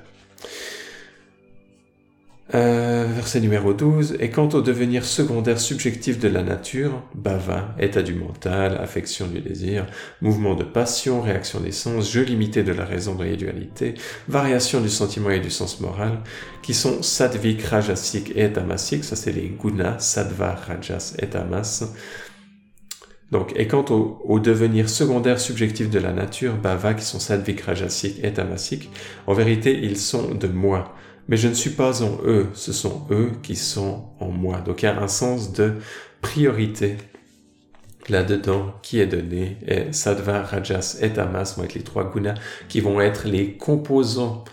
[2.54, 4.18] Euh, verset numéro 12.
[4.20, 9.40] Et quant au devenir secondaire subjectif de la nature, bava, état du mental, affection du
[9.40, 9.86] désir,
[10.22, 13.94] mouvement de passion, réaction des sens, jeu limité de la raison dans les dualités,
[14.28, 16.20] variation du sentiment et du sens moral,
[16.62, 21.86] qui sont satvik, rajasik et tamasique, ça c'est les gunas, sattva, rajas et tamas.
[23.32, 28.22] Donc, et quant au, devenir secondaire subjectif de la nature, bava, qui sont satvik, rajasik
[28.26, 28.90] et tamasique,
[29.26, 30.94] en vérité, ils sont de moi
[31.32, 34.60] mais je ne suis pas en eux, ce sont eux qui sont en moi.
[34.60, 35.76] Donc il y a un sens de
[36.20, 36.98] priorité
[38.10, 39.58] là-dedans qui est donné.
[39.66, 42.34] Et Sattva, Rajas et Tamas vont être les trois gunas
[42.68, 44.44] qui vont être les composants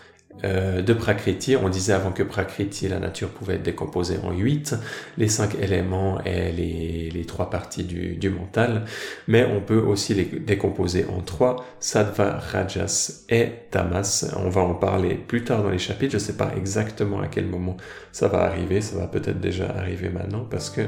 [0.45, 1.57] euh, de Prakriti.
[1.57, 4.75] On disait avant que Prakriti, la nature, pouvait être décomposée en huit,
[5.17, 8.85] les cinq éléments et les, trois parties du, mental,
[9.27, 14.33] mais on peut aussi les décomposer en trois, Sattva, Rajas et Tamas.
[14.37, 17.27] On va en parler plus tard dans les chapitres, je ne sais pas exactement à
[17.27, 17.77] quel moment
[18.13, 20.83] ça va arriver, ça va peut-être déjà arriver maintenant parce que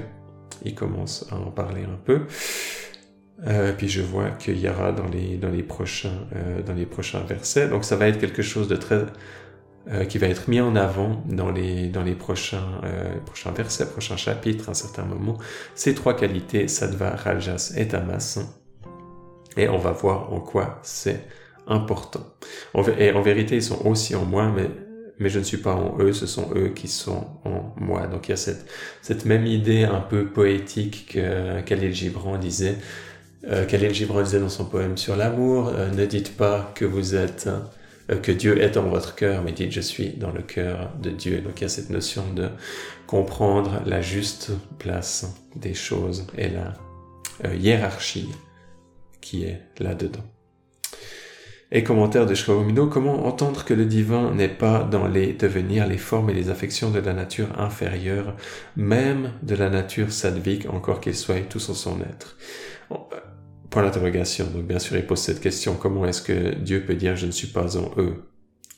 [0.65, 2.23] il commence à en parler un peu.
[3.47, 6.85] Euh, puis je vois qu'il y aura dans les, dans les prochains, euh, dans les
[6.85, 7.69] prochains versets.
[7.69, 9.07] Donc ça va être quelque chose de très,
[9.89, 13.87] euh, qui va être mis en avant dans les, dans les prochains, euh, prochains versets,
[13.87, 15.39] prochains chapitres, à un certain moment.
[15.75, 18.41] Ces trois qualités, Sattva, Rajas et Tamas.
[19.57, 21.25] Et on va voir en quoi c'est
[21.67, 22.27] important.
[22.99, 24.69] et en vérité, ils sont aussi en moi, mais,
[25.19, 28.07] mais je ne suis pas en eux, ce sont eux qui sont en moi.
[28.07, 28.67] Donc il y a cette,
[29.01, 32.77] cette même idée un peu poétique que Khalil Gibran disait,
[33.49, 37.49] euh, Khalil Gibran disait dans son poème sur l'amour, ne dites pas que vous êtes,
[38.17, 41.41] que Dieu est dans votre cœur, mais dites je suis dans le cœur de Dieu.
[41.41, 42.49] Donc il y a cette notion de
[43.07, 46.75] comprendre la juste place des choses et la
[47.45, 48.29] euh, hiérarchie
[49.21, 50.25] qui est là-dedans.
[51.73, 55.99] Et commentaire de Shraumino, comment entendre que le divin n'est pas dans les devenirs, les
[55.99, 58.35] formes et les affections de la nature inférieure,
[58.75, 62.37] même de la nature sadvique, encore qu'il soit tout en son être?
[63.71, 64.47] Point d'interrogation.
[64.47, 67.31] Donc bien sûr, il pose cette question, comment est-ce que Dieu peut dire je ne
[67.31, 68.25] suis pas en eux?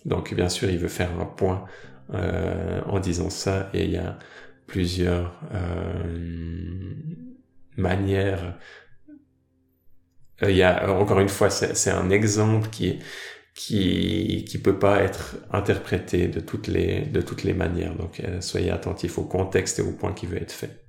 [0.04, 1.64] Donc bien sûr, il veut faire un point
[2.12, 4.18] euh, en disant ça, et il y a
[4.66, 6.94] plusieurs euh,
[7.76, 8.58] manières.
[10.42, 12.98] Euh, il y a encore une fois, c'est un exemple qui
[13.54, 17.94] qui qui peut pas être interprété de toutes les de toutes les manières.
[17.96, 20.84] Donc soyez attentifs au contexte et au point qui veut être fait.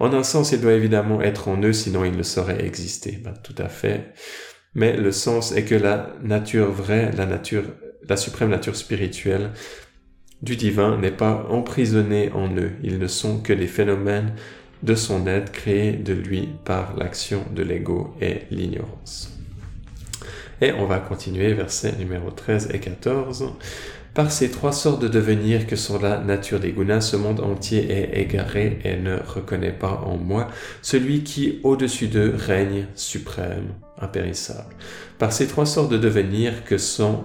[0.00, 3.20] En un sens, il doit évidemment être en eux, sinon il ne saurait exister.
[3.22, 4.12] Ben, tout à fait.
[4.74, 7.64] Mais le sens est que la nature vraie, la nature,
[8.08, 9.50] la suprême nature spirituelle
[10.40, 12.72] du divin n'est pas emprisonnée en eux.
[12.82, 14.34] Ils ne sont que des phénomènes
[14.82, 19.30] de son être créés de lui par l'action de l'ego et l'ignorance.
[20.60, 23.52] Et on va continuer verset numéro 13 et 14.
[24.14, 27.90] Par ces trois sortes de devenir que sont la nature des gunas, ce monde entier
[27.90, 30.48] est égaré et ne reconnaît pas en moi
[30.82, 34.74] celui qui, au-dessus d'eux, règne suprême, impérissable.
[35.18, 37.24] Par ces trois sortes de devenir que sont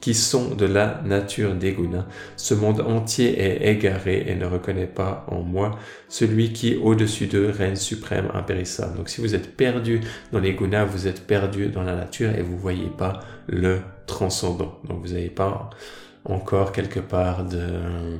[0.00, 2.04] qui sont de la nature des gunas.
[2.36, 5.78] Ce monde entier est égaré et ne reconnaît pas en moi
[6.10, 8.98] celui qui, au-dessus d'eux, règne suprême, impérissable.
[8.98, 12.42] Donc si vous êtes perdu dans les gunas, vous êtes perdu dans la nature et
[12.42, 14.78] vous voyez pas le transcendant.
[14.86, 15.70] Donc vous n'avez pas
[16.24, 18.18] encore quelque part de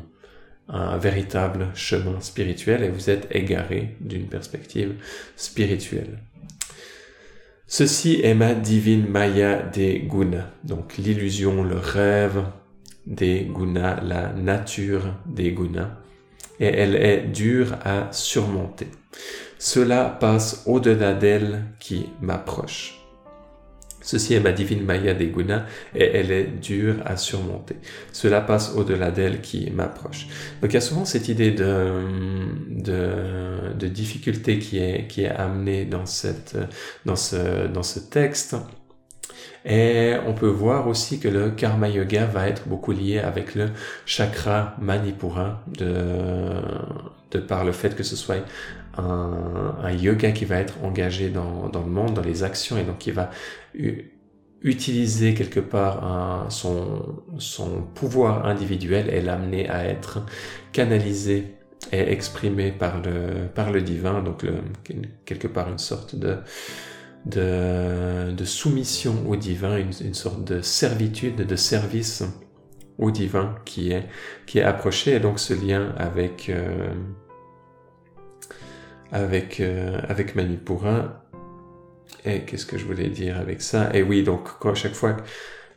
[0.69, 4.95] un véritable chemin spirituel et vous êtes égaré d'une perspective
[5.37, 6.19] spirituelle.
[7.67, 12.45] Ceci est ma divine Maya des gunas, donc l'illusion, le rêve
[13.07, 15.91] des gunas, la nature des gunas,
[16.61, 18.89] et elle est dure à surmonter.
[19.59, 23.04] Cela passe au-delà d'elle qui m'approche.
[24.05, 25.65] Ceci est ma divine Maya des gunas
[25.95, 27.77] et elle est dure à surmonter.
[28.13, 30.29] Cela passe au-delà d'elle qui m'approche.
[30.61, 31.93] Donc il y a souvent cette idée de,
[32.69, 36.57] de, de difficulté qui est, qui est amenée dans, cette,
[37.07, 38.57] dans, ce, dans ce texte.
[39.65, 43.71] Et on peut voir aussi que le karma yoga va être beaucoup lié avec le
[44.05, 46.61] chakra manipura de,
[47.31, 48.45] de par le fait que ce soit
[48.99, 53.11] un, yoga qui va être engagé dans, le monde, dans les actions, et donc qui
[53.11, 53.31] va
[54.63, 57.17] utiliser quelque part son,
[57.95, 60.21] pouvoir individuel et l'amener à être
[60.73, 61.55] canalisé
[61.93, 64.47] et exprimé par le, par le divin, donc
[65.25, 66.39] quelque part une sorte de,
[67.27, 72.23] de, soumission au divin, une, une, sorte de servitude, de service
[72.99, 74.07] au divin qui est,
[74.47, 76.93] qui est approché, et donc ce lien avec, euh,
[79.11, 81.25] avec, euh, avec Manipura.
[82.25, 83.91] Et qu'est-ce que je voulais dire avec ça?
[83.95, 85.17] Et oui, donc à chaque fois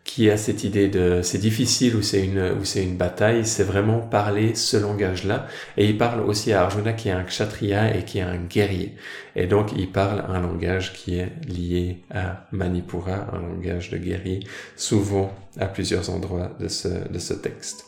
[0.07, 3.45] qu'il y a cette idée de c'est difficile ou c'est une ou c'est une bataille,
[3.45, 5.47] c'est vraiment parler ce langage-là.
[5.75, 8.95] Et il parle aussi à Arjuna qui est un kshatriya et qui est un guerrier.
[9.35, 14.39] Et donc il parle un langage qui est lié à Manipura, un langage de guerrier,
[14.75, 17.85] souvent à plusieurs endroits de ce, de ce texte.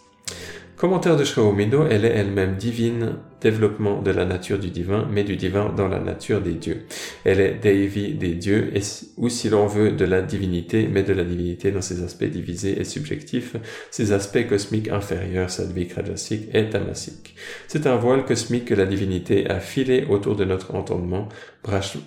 [0.79, 5.35] Commentaire de Shraomido, elle est elle-même divine, développement de la nature du divin, mais du
[5.35, 6.85] divin dans la nature des dieux.
[7.25, 8.79] Elle est Devi des dieux, et,
[9.17, 12.79] ou si l'on veut, de la divinité, mais de la divinité dans ses aspects divisés
[12.79, 13.57] et subjectifs,
[13.91, 17.35] ses aspects cosmiques inférieurs, sadvik, rajasique et tamasique.
[17.67, 21.27] C'est un voile cosmique que la divinité a filé autour de notre entendement,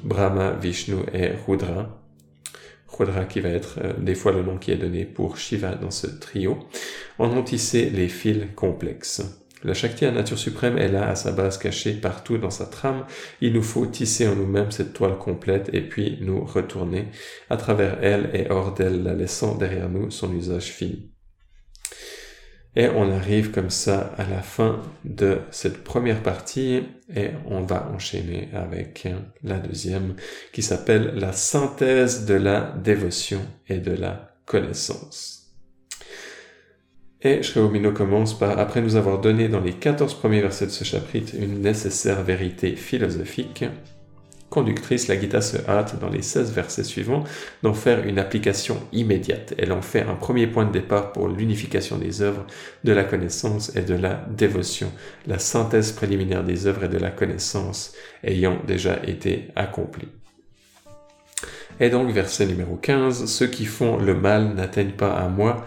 [0.03, 2.02] Brahma, Vishnu et Rudra,
[2.93, 5.91] Rudra qui va être euh, des fois le nom qui est donné pour Shiva dans
[5.91, 6.59] ce trio,
[7.19, 9.23] en ont tissé les fils complexes.
[9.65, 13.07] La Shakti à nature suprême est là à sa base cachée partout dans sa trame.
[13.41, 17.09] Il nous faut tisser en nous-mêmes cette toile complète et puis nous retourner
[17.49, 21.12] à travers elle et hors d'elle, la laissant derrière nous son usage fini.
[22.75, 27.91] Et on arrive comme ça à la fin de cette première partie et on va
[27.95, 29.07] enchaîner avec
[29.43, 30.15] la deuxième
[30.55, 35.43] qui s'appelle la synthèse de la dévotion et de la connaissance.
[37.21, 40.83] Et Shreomino commence par, après nous avoir donné dans les 14 premiers versets de ce
[40.83, 43.65] chapitre une nécessaire vérité philosophique,
[44.53, 47.25] conductrice, la Gita se hâte dans les 16 versets suivants
[47.63, 49.55] d'en faire une application immédiate.
[49.57, 52.47] Elle en fait un premier point de départ pour l'unification des œuvres,
[52.85, 54.93] de la connaissance et de la dévotion,
[55.27, 60.09] la synthèse préliminaire des œuvres et de la connaissance ayant déjà été accomplie.
[61.81, 65.65] Et donc verset numéro 15, ceux qui font le mal n'atteignent pas à moi,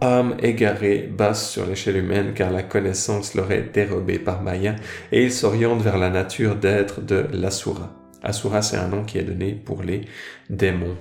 [0.00, 4.76] âme égarée, basse sur l'échelle humaine car la connaissance leur est dérobée par Maya
[5.12, 7.90] et ils s'orientent vers la nature d'être de l'Asura.
[8.22, 10.02] Asura, c'est un nom qui est donné pour les
[10.50, 10.96] démons.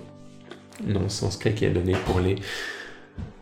[0.85, 2.35] Nom sanskrit qui est donné pour les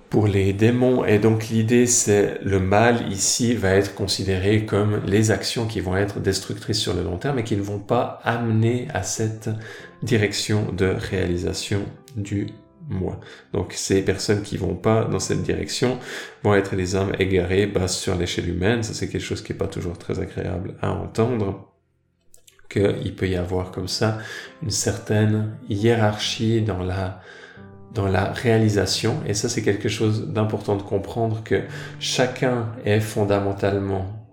[0.10, 1.04] pour les démons.
[1.04, 5.98] Et donc l'idée, c'est le mal ici va être considéré comme les actions qui vont
[5.98, 9.50] être destructrices sur le long terme et qui ne vont pas amener à cette
[10.04, 11.82] direction de réalisation
[12.16, 12.48] du
[12.88, 13.20] moi.
[13.54, 16.00] Donc ces personnes qui vont pas dans cette direction
[16.44, 18.84] vont être des âmes égarées, basses sur l'échelle humaine.
[18.84, 21.72] Ça c'est quelque chose qui est pas toujours très agréable à entendre.
[22.70, 24.18] Qu'il peut y avoir comme ça
[24.64, 27.22] une certaine hiérarchie dans la
[27.94, 31.64] dans la réalisation et ça c'est quelque chose d'important de comprendre que
[32.00, 34.28] chacun est fondamentalement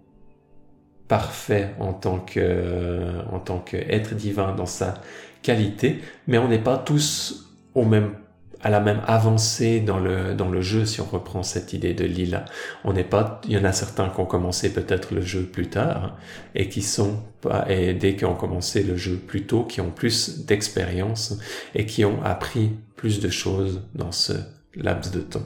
[1.07, 4.95] parfait en tant que en tant qu'être divin dans sa
[5.43, 8.15] qualité mais on n'est pas tous au même
[8.63, 12.05] à la même avancée dans le, dans le jeu si on reprend cette idée de
[12.05, 12.45] lila.
[12.85, 15.69] On n'est pas, il y en a certains qui ont commencé peut-être le jeu plus
[15.69, 16.17] tard
[16.55, 19.91] et qui sont pas, et dès qu'ils ont commencé le jeu plus tôt, qui ont
[19.91, 21.39] plus d'expérience
[21.75, 24.35] et qui ont appris plus de choses dans ce
[24.77, 25.45] laps de temps.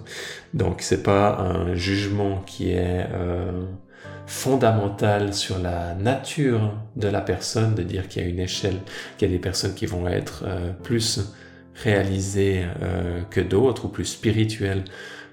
[0.54, 3.64] Donc c'est pas un jugement qui est euh,
[4.26, 8.78] fondamental sur la nature de la personne de dire qu'il y a une échelle,
[9.16, 11.20] qu'il y a des personnes qui vont être euh, plus
[11.82, 14.84] réalisé euh, que d'autres ou plus spirituel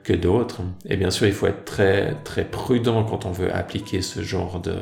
[0.04, 0.62] que d'autres.
[0.86, 4.60] Et bien sûr, il faut être très très prudent quand on veut appliquer ce genre
[4.60, 4.76] de,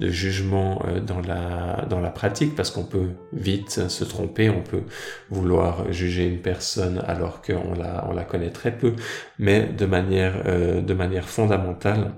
[0.00, 4.62] de jugement euh, dans la dans la pratique parce qu'on peut vite se tromper, on
[4.62, 4.82] peut
[5.30, 8.94] vouloir juger une personne alors qu'on la on la connaît très peu,
[9.38, 12.12] mais de manière euh, de manière fondamentale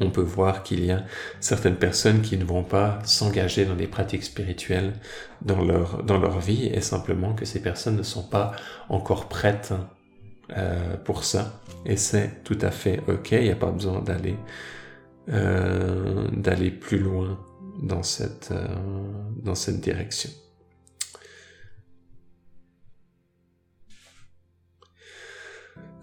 [0.00, 1.04] on peut voir qu'il y a
[1.40, 4.92] certaines personnes qui ne vont pas s'engager dans des pratiques spirituelles
[5.42, 8.52] dans leur, dans leur vie et simplement que ces personnes ne sont pas
[8.88, 9.72] encore prêtes
[10.56, 11.60] euh, pour ça.
[11.84, 14.36] Et c'est tout à fait ok, il n'y a pas besoin d'aller
[15.28, 17.36] euh, d'aller plus loin
[17.82, 18.68] dans cette, euh,
[19.42, 20.30] dans cette direction.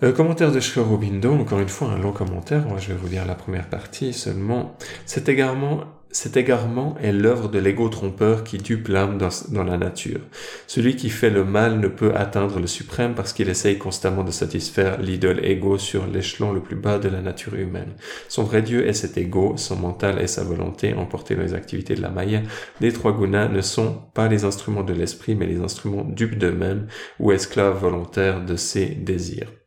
[0.03, 3.25] Euh, commentaire de Shkorobindo, encore une fois un long commentaire, moi je vais vous lire
[3.25, 4.75] la première partie seulement.
[5.05, 10.19] C'est également, cet égarement est l'œuvre de l'ego trompeur qui dupe l'âme dans, la nature.
[10.67, 14.31] Celui qui fait le mal ne peut atteindre le suprême parce qu'il essaye constamment de
[14.31, 17.93] satisfaire l'idole ego sur l'échelon le plus bas de la nature humaine.
[18.27, 21.95] Son vrai Dieu est cet ego, son mental et sa volonté emportés dans les activités
[21.95, 22.41] de la Maya.
[22.81, 26.87] Les trois gunas ne sont pas les instruments de l'esprit mais les instruments dupes d'eux-mêmes
[27.21, 29.62] ou esclaves volontaires de ses désirs.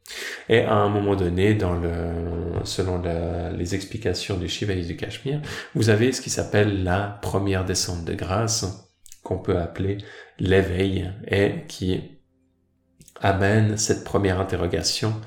[0.49, 1.59] Et à un moment donné,
[2.65, 3.03] selon
[3.57, 5.41] les explications du Shivali du Cachemire,
[5.75, 8.91] vous avez ce qui s'appelle la première descente de grâce,
[9.23, 9.99] qu'on peut appeler
[10.39, 12.01] l'éveil, et qui
[13.21, 15.21] amène cette première interrogation.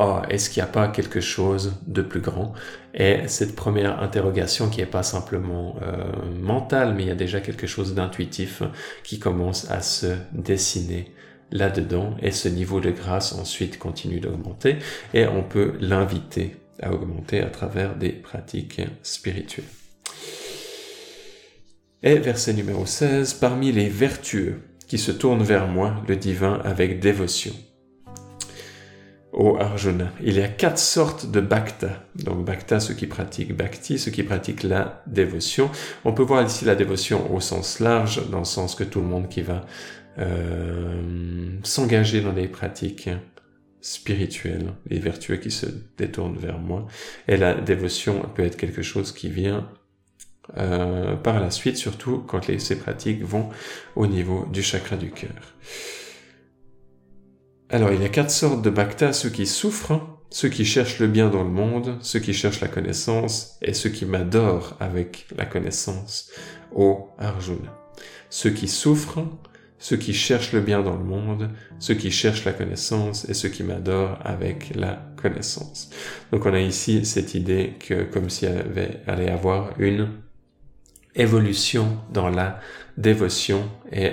[0.00, 2.52] Oh, est-ce qu'il n'y a pas quelque chose de plus grand?
[2.94, 6.04] Et cette première interrogation qui n'est pas simplement euh,
[6.40, 8.62] mentale, mais il y a déjà quelque chose d'intuitif
[9.02, 11.12] qui commence à se dessiner
[11.50, 14.76] là-dedans et ce niveau de grâce ensuite continue d'augmenter
[15.14, 19.64] et on peut l'inviter à augmenter à travers des pratiques spirituelles.
[22.02, 27.00] Et verset numéro 16, parmi les vertueux qui se tournent vers moi, le divin, avec
[27.00, 27.52] dévotion.
[29.32, 32.04] Ô Arjuna, il y a quatre sortes de bhakta.
[32.14, 35.70] Donc bhakta, ceux qui pratiquent bhakti, ceux qui pratiquent la dévotion.
[36.04, 39.06] On peut voir ici la dévotion au sens large, dans le sens que tout le
[39.06, 39.66] monde qui va
[40.18, 43.10] euh, s'engager dans des pratiques
[43.80, 45.66] spirituelles, les vertueux qui se
[45.96, 46.86] détournent vers moi.
[47.28, 49.70] Et la dévotion peut être quelque chose qui vient
[50.56, 53.50] euh, par la suite, surtout quand ces pratiques vont
[53.96, 55.54] au niveau du chakra du cœur.
[57.70, 60.00] Alors, il y a quatre sortes de bhaktas, ceux qui souffrent,
[60.30, 63.90] ceux qui cherchent le bien dans le monde, ceux qui cherchent la connaissance, et ceux
[63.90, 66.30] qui m'adorent avec la connaissance,
[66.74, 67.78] ô Arjuna.
[68.30, 69.24] Ceux qui souffrent,
[69.78, 73.48] ceux qui cherchent le bien dans le monde, ceux qui cherchent la connaissance et ceux
[73.48, 75.90] qui m'adorent avec la connaissance.
[76.32, 80.08] Donc on a ici cette idée que comme s'il avait, allait avoir une
[81.14, 82.60] évolution dans la
[82.96, 84.12] dévotion et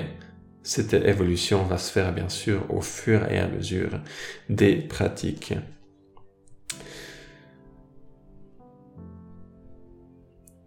[0.63, 4.01] cette évolution va se faire bien sûr au fur et à mesure
[4.49, 5.53] des pratiques.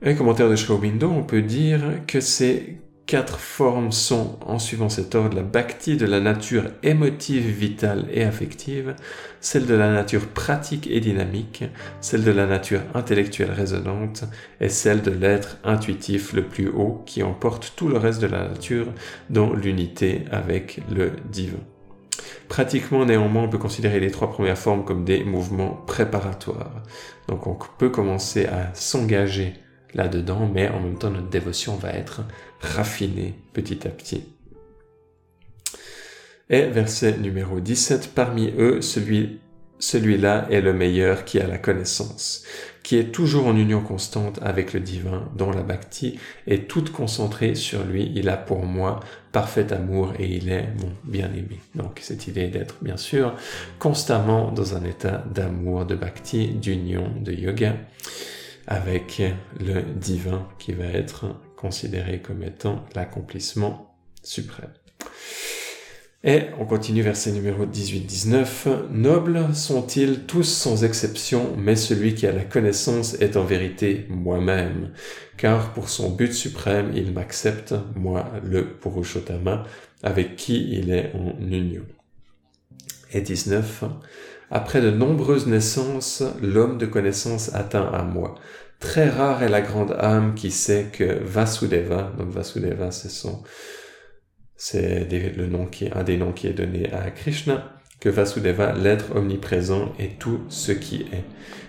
[0.01, 2.79] Un commentaire de Shaubindo, on peut dire que c'est
[3.09, 8.23] quatre formes sont, en suivant cet ordre, la bhakti de la nature émotive, vitale et
[8.23, 8.95] affective,
[9.41, 11.65] celle de la nature pratique et dynamique,
[12.03, 14.25] celle de la nature intellectuelle résonante
[14.61, 18.47] et celle de l'être intuitif le plus haut qui emporte tout le reste de la
[18.47, 18.93] nature
[19.31, 21.65] dans l'unité avec le divin.
[22.51, 26.83] Pratiquement, néanmoins, on peut considérer les trois premières formes comme des mouvements préparatoires.
[27.27, 29.55] Donc on peut commencer à s'engager
[29.95, 32.23] là-dedans, mais en même temps notre dévotion va être
[32.61, 34.25] raffinée petit à petit.
[36.51, 39.39] Et verset numéro 17, parmi eux, celui,
[39.79, 42.43] celui-là est le meilleur qui a la connaissance,
[42.83, 47.55] qui est toujours en union constante avec le divin, dont la bhakti est toute concentrée
[47.55, 48.11] sur lui.
[48.15, 49.01] Il a pour moi
[49.31, 51.61] parfait amour et il est mon bien-aimé.
[51.75, 53.35] Donc cette idée d'être bien sûr
[53.79, 57.77] constamment dans un état d'amour, de bhakti, d'union, de yoga
[58.69, 59.23] avec
[59.59, 64.73] le divin qui va être considéré comme étant l'accomplissement suprême.
[66.23, 68.91] Et on continue verset numéro 18-19.
[68.91, 74.93] Nobles sont-ils tous sans exception, mais celui qui a la connaissance est en vérité moi-même,
[75.37, 79.63] car pour son but suprême, il m'accepte, moi le Purushottama,
[80.03, 81.87] avec qui il est en union.
[83.13, 83.85] Et 19.
[84.51, 88.35] Après de nombreuses naissances, l'homme de connaissance atteint à moi.
[88.81, 93.43] Très rare est la grande âme qui sait que Vasudeva, donc Vasudeva c'est son,
[94.57, 99.17] c'est le nom qui, un des noms qui est donné à Krishna, que Vasudeva, l'être
[99.17, 101.25] omniprésent, est tout ce qui est.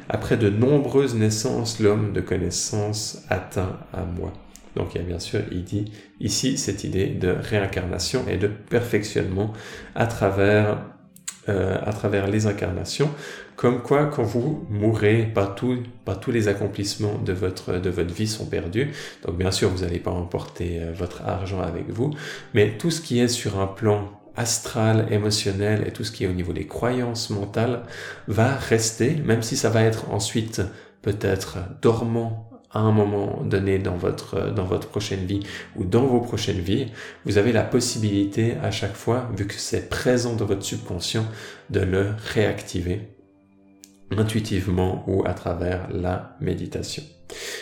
[0.07, 4.31] Après de nombreuses naissances, l'homme de connaissance atteint à moi.
[4.75, 8.47] Donc il y a bien sûr, il dit ici cette idée de réincarnation et de
[8.47, 9.53] perfectionnement
[9.95, 10.79] à travers
[11.47, 13.09] euh, à travers les incarnations,
[13.55, 18.13] comme quoi quand vous mourrez, pas, tout, pas tous les accomplissements de votre, de votre
[18.13, 18.91] vie sont perdus.
[19.25, 22.11] Donc bien sûr, vous n'allez pas emporter euh, votre argent avec vous,
[22.53, 26.27] mais tout ce qui est sur un plan astral, émotionnel et tout ce qui est
[26.27, 27.83] au niveau des croyances mentales
[28.27, 30.61] va rester, même si ça va être ensuite
[31.01, 35.41] peut-être dormant à un moment donné dans votre, dans votre prochaine vie
[35.75, 36.87] ou dans vos prochaines vies,
[37.25, 41.25] vous avez la possibilité à chaque fois, vu que c'est présent dans votre subconscient,
[41.69, 43.09] de le réactiver
[44.17, 47.03] intuitivement ou à travers la méditation.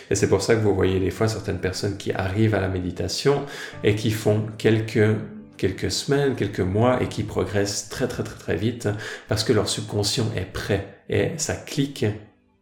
[0.10, 2.70] Et c'est pour ça que vous voyez des fois certaines personnes qui arrivent à la
[2.70, 3.46] méditation
[3.84, 5.16] et qui font quelques
[5.58, 8.88] quelques semaines, quelques mois et qui progressent très très très très vite
[9.28, 12.06] parce que leur subconscient est prêt et ça clique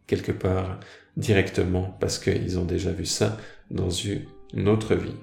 [0.06, 0.80] quelque part
[1.16, 3.36] directement parce qu'ils ont déjà vu ça
[3.70, 5.16] dans une autre vie.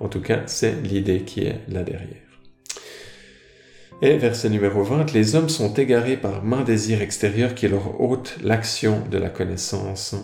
[0.00, 2.22] En tout cas, c'est l'idée qui est là derrière.
[4.02, 8.36] Et verset numéro 20, les hommes sont égarés par main désir extérieur qui leur ôte
[8.42, 10.14] l'action de la connaissance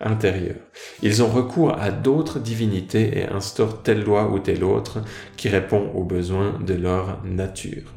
[0.00, 0.56] intérieure.
[1.02, 5.02] Ils ont recours à d'autres divinités et instaurent telle loi ou telle autre
[5.36, 7.92] qui répond aux besoins de leur nature.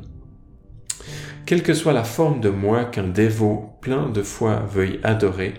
[1.49, 5.55] Quelle que soit la forme de moi qu'un dévot plein de foi veuille adorer,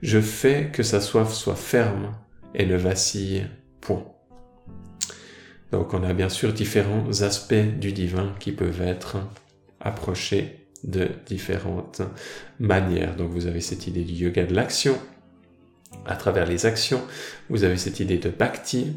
[0.00, 2.12] je fais que sa soif soit ferme
[2.54, 3.48] et ne vacille
[3.80, 4.04] point.
[5.72, 9.16] Donc on a bien sûr différents aspects du divin qui peuvent être
[9.80, 12.02] approchés de différentes
[12.60, 13.16] manières.
[13.16, 14.96] Donc vous avez cette idée du yoga de l'action
[16.06, 17.02] à travers les actions,
[17.50, 18.92] vous avez cette idée de bhakti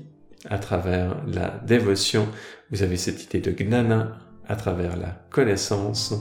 [0.47, 2.29] à travers la dévotion,
[2.69, 6.13] vous avez cette idée de gnana à travers la connaissance,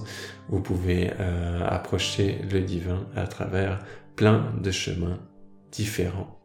[0.49, 3.79] vous pouvez euh, approcher le divin à travers
[4.17, 5.19] plein de chemins
[5.73, 6.41] différents.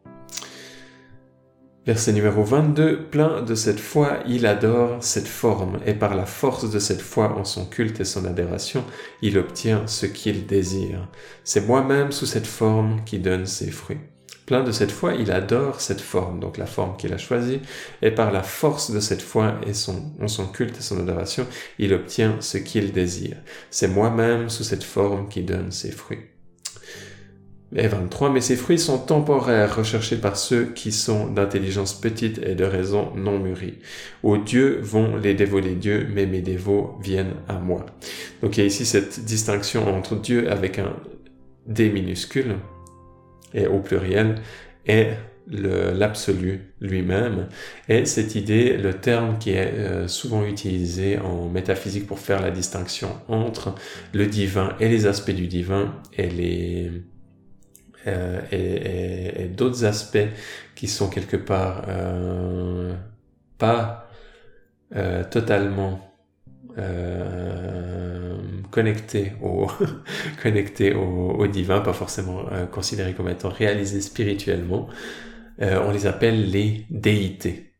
[1.86, 6.70] Verset numéro 22, plein de cette foi, il adore cette forme, et par la force
[6.70, 8.84] de cette foi en son culte et son adoration,
[9.22, 11.08] il obtient ce qu'il désire.
[11.42, 14.09] C'est moi-même sous cette forme qui donne ses fruits.
[14.50, 17.60] Plein de cette foi, il adore cette forme, donc la forme qu'il a choisie,
[18.02, 21.46] et par la force de cette foi et son, son culte et son adoration,
[21.78, 23.36] il obtient ce qu'il désire.
[23.70, 26.18] C'est moi-même sous cette forme qui donne ses fruits.
[27.76, 32.56] Et 23, mais ces fruits sont temporaires, recherchés par ceux qui sont d'intelligence petite et
[32.56, 33.78] de raison non mûrie.
[34.24, 37.86] Aux dieux vont les dévots dieux, mais mes dévots viennent à moi.
[38.42, 40.96] Donc il y a ici cette distinction entre Dieu avec un
[41.68, 42.56] D minuscule
[43.54, 44.36] et au pluriel
[44.86, 45.08] et
[45.48, 47.48] l'absolu lui-même.
[47.88, 52.52] Et cette idée, le terme qui est euh, souvent utilisé en métaphysique pour faire la
[52.52, 53.74] distinction entre
[54.12, 56.92] le divin et les aspects du divin et les
[58.06, 60.18] euh, et, d'autres aspects
[60.74, 62.94] qui sont quelque part euh,
[63.58, 64.08] pas
[64.96, 65.22] euh,
[68.70, 69.66] connectés au
[70.42, 74.88] connectés au, divin, pas forcément considérés comme étant réalisés spirituellement.
[75.60, 77.70] on les appelle les déités.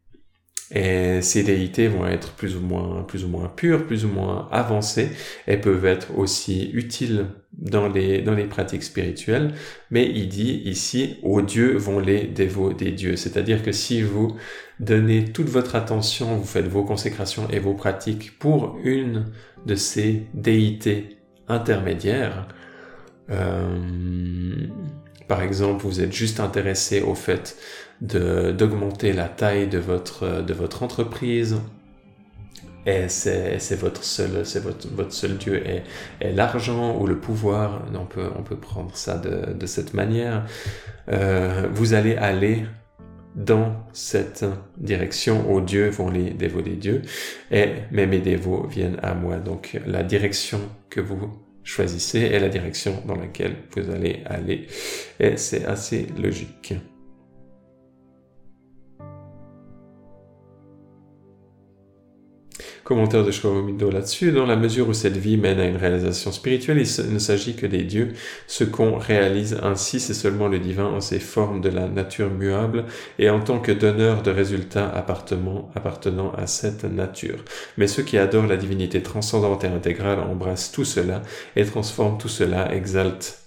[0.73, 4.49] Et ces déités vont être plus ou moins, plus ou moins pures, plus ou moins
[4.53, 5.09] avancées,
[5.49, 9.53] et peuvent être aussi utiles dans les, dans les pratiques spirituelles.
[9.91, 13.17] Mais il dit ici, aux dieux vont les dévots des dieux.
[13.17, 14.37] C'est-à-dire que si vous
[14.79, 19.25] donnez toute votre attention, vous faites vos consécrations et vos pratiques pour une
[19.67, 22.49] de ces déités intermédiaires,
[23.31, 24.67] euh,
[25.29, 27.57] par exemple, vous êtes juste intéressé au fait
[28.01, 31.61] d'augmenter la taille de votre, de votre entreprise.
[32.87, 35.85] Et c'est votre seul, c'est votre, votre seul Dieu est,
[36.33, 37.83] l'argent ou le pouvoir.
[37.95, 40.47] On peut, on peut prendre ça de, de cette manière.
[41.13, 42.65] Euh, vous allez aller
[43.35, 44.45] dans cette
[44.77, 45.53] direction.
[45.53, 47.03] Aux dieux vont les dévots des dieux.
[47.51, 49.37] Et, mais mes dévots viennent à moi.
[49.37, 51.31] Donc, la direction que vous
[51.63, 54.67] choisissez est la direction dans laquelle vous allez aller.
[55.19, 56.75] Et c'est assez logique.
[62.91, 66.79] Commentaire de Shkomido là-dessus, dans la mesure où cette vie mène à une réalisation spirituelle,
[66.79, 68.15] il ne s'agit que des dieux.
[68.49, 72.87] Ce qu'on réalise ainsi, c'est seulement le divin en ses formes de la nature muable
[73.21, 77.45] et en tant que donneur de résultats appartenant, appartenant à cette nature.
[77.79, 81.23] Mais ceux qui adorent la divinité transcendante et intégrale embrassent tout cela
[81.55, 83.40] et transforment tout cela, exaltent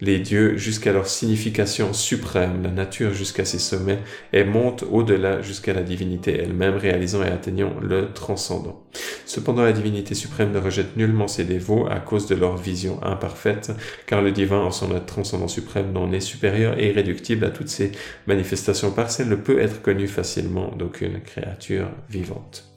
[0.00, 4.00] les dieux jusqu'à leur signification suprême, la nature jusqu'à ses sommets,
[4.32, 8.84] et montent au-delà jusqu'à la divinité elle-même, réalisant et atteignant le transcendant.
[9.24, 13.72] Cependant, la divinité suprême ne rejette nullement ses dévots à cause de leur vision imparfaite,
[14.06, 17.92] car le divin en son transcendant suprême n'en est supérieur et irréductible à toutes ses
[18.26, 22.73] manifestations partielles, ne peut être connu facilement d'aucune créature vivante.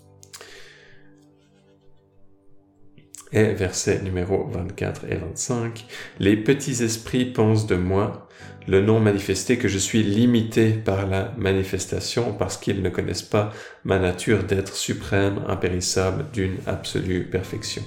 [3.32, 5.86] Et verset numéro 24 et 25,
[6.20, 8.28] Les petits esprits pensent de moi,
[8.68, 13.52] le non manifesté, que je suis limité par la manifestation parce qu'ils ne connaissent pas
[13.84, 17.84] ma nature d'être suprême, impérissable, d'une absolue perfection.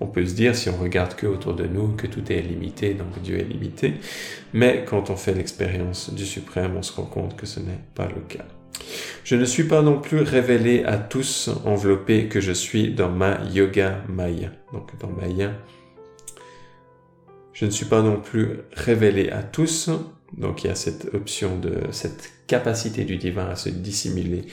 [0.00, 2.94] On peut se dire, si on regarde que autour de nous, que tout est limité,
[2.94, 3.94] donc Dieu est limité,
[4.54, 8.06] mais quand on fait l'expérience du suprême, on se rend compte que ce n'est pas
[8.06, 8.46] le cas.
[9.24, 13.40] Je ne suis pas non plus révélé à tous, enveloppé que je suis dans ma
[13.52, 14.50] yoga maya.
[14.72, 15.52] Donc dans maya.
[17.52, 19.90] Je ne suis pas non plus révélé à tous.
[20.36, 24.46] Donc il y a cette option de cette capacité du divin à se dissimuler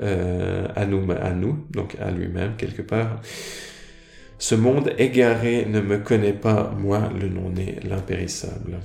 [0.00, 3.20] euh, à nous, à nous, donc à lui-même quelque part.
[4.38, 8.78] Ce monde égaré ne me connaît pas, moi le non-né, l'impérissable.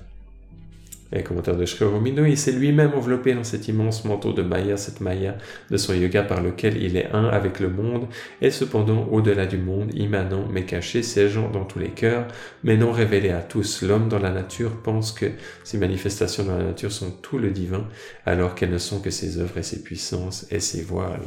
[1.14, 1.86] Et commentaire de Shri
[2.28, 5.36] il s'est lui-même enveloppé dans cet immense manteau de Maya, cette Maya
[5.70, 8.08] de son yoga par lequel il est un avec le monde,
[8.42, 12.28] et cependant au-delà du monde, immanent mais caché, siégeant dans tous les cœurs,
[12.64, 13.82] mais non révélé à tous.
[13.82, 15.26] L'homme dans la nature pense que
[15.66, 17.88] ces manifestations dans la nature sont tout le divin,
[18.26, 21.20] alors qu'elles ne sont que ses œuvres et ses puissances et ses voiles.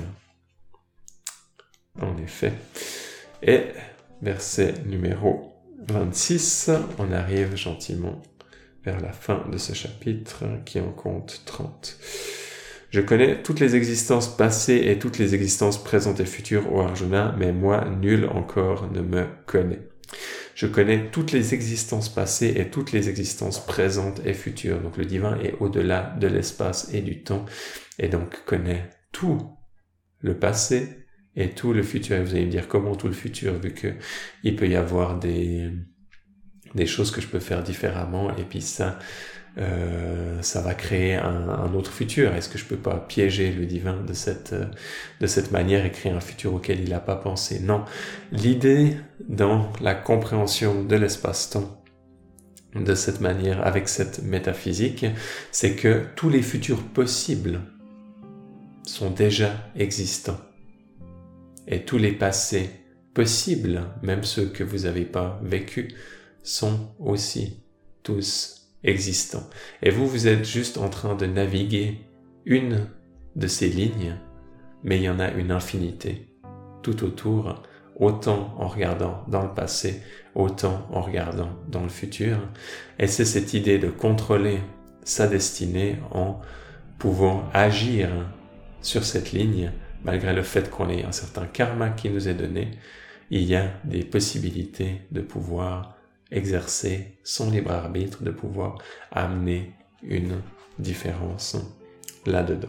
[2.00, 2.52] En effet.
[3.42, 3.64] Et
[4.22, 5.52] verset numéro
[5.88, 8.22] 26, on arrive gentiment
[8.84, 11.98] vers la fin de ce chapitre qui en compte 30.
[12.90, 17.34] Je connais toutes les existences passées et toutes les existences présentes et futures, au Arjuna,
[17.38, 19.88] mais moi, nul encore ne me connaît.
[20.54, 24.80] Je connais toutes les existences passées et toutes les existences présentes et futures.
[24.80, 27.44] Donc le divin est au-delà de l'espace et du temps
[27.98, 29.40] et donc connaît tout
[30.20, 32.16] le passé et tout le futur.
[32.16, 33.88] Et vous allez me dire comment tout le futur vu que
[34.44, 35.72] il peut y avoir des
[36.74, 38.98] des choses que je peux faire différemment et puis ça
[39.56, 42.34] euh, ça va créer un, un autre futur.
[42.34, 44.52] Est-ce que je peux pas piéger le divin de cette
[45.20, 47.60] de cette manière et créer un futur auquel il n'a pas pensé?
[47.60, 47.84] Non.
[48.32, 48.96] L'idée
[49.28, 51.80] dans la compréhension de l'espace-temps
[52.74, 55.06] de cette manière, avec cette métaphysique,
[55.52, 57.60] c'est que tous les futurs possibles
[58.84, 60.40] sont déjà existants.
[61.68, 62.68] Et tous les passés
[63.14, 65.94] possibles, même ceux que vous n'avez pas vécus,
[66.44, 67.64] sont aussi
[68.04, 69.48] tous existants.
[69.82, 71.98] Et vous, vous êtes juste en train de naviguer
[72.44, 72.86] une
[73.34, 74.16] de ces lignes,
[74.84, 76.28] mais il y en a une infinité
[76.82, 77.62] tout autour,
[77.96, 80.02] autant en regardant dans le passé,
[80.34, 82.38] autant en regardant dans le futur.
[82.98, 84.60] Et c'est cette idée de contrôler
[85.02, 86.40] sa destinée en
[86.98, 88.10] pouvant agir
[88.82, 89.72] sur cette ligne,
[90.04, 92.72] malgré le fait qu'on ait un certain karma qui nous est donné,
[93.30, 95.96] il y a des possibilités de pouvoir
[96.30, 98.78] exercer son libre arbitre, de pouvoir
[99.10, 99.72] amener
[100.02, 100.40] une
[100.78, 101.56] différence
[102.26, 102.68] là-dedans.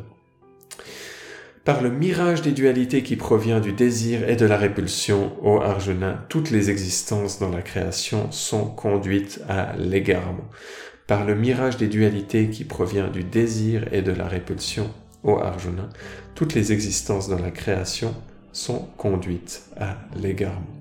[1.63, 6.23] Par le mirage des dualités qui provient du désir et de la répulsion, ô Arjuna,
[6.29, 10.47] toutes les existences dans la création sont conduites à l'égarement.
[11.07, 14.91] Par le mirage des dualités qui provient du désir et de la répulsion,
[15.23, 15.89] ô Arjuna,
[16.35, 18.13] toutes les existences dans la création
[18.51, 20.74] sont conduites à l'égarement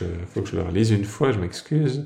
[0.00, 2.04] il faut que je le relise une fois, je m'excuse,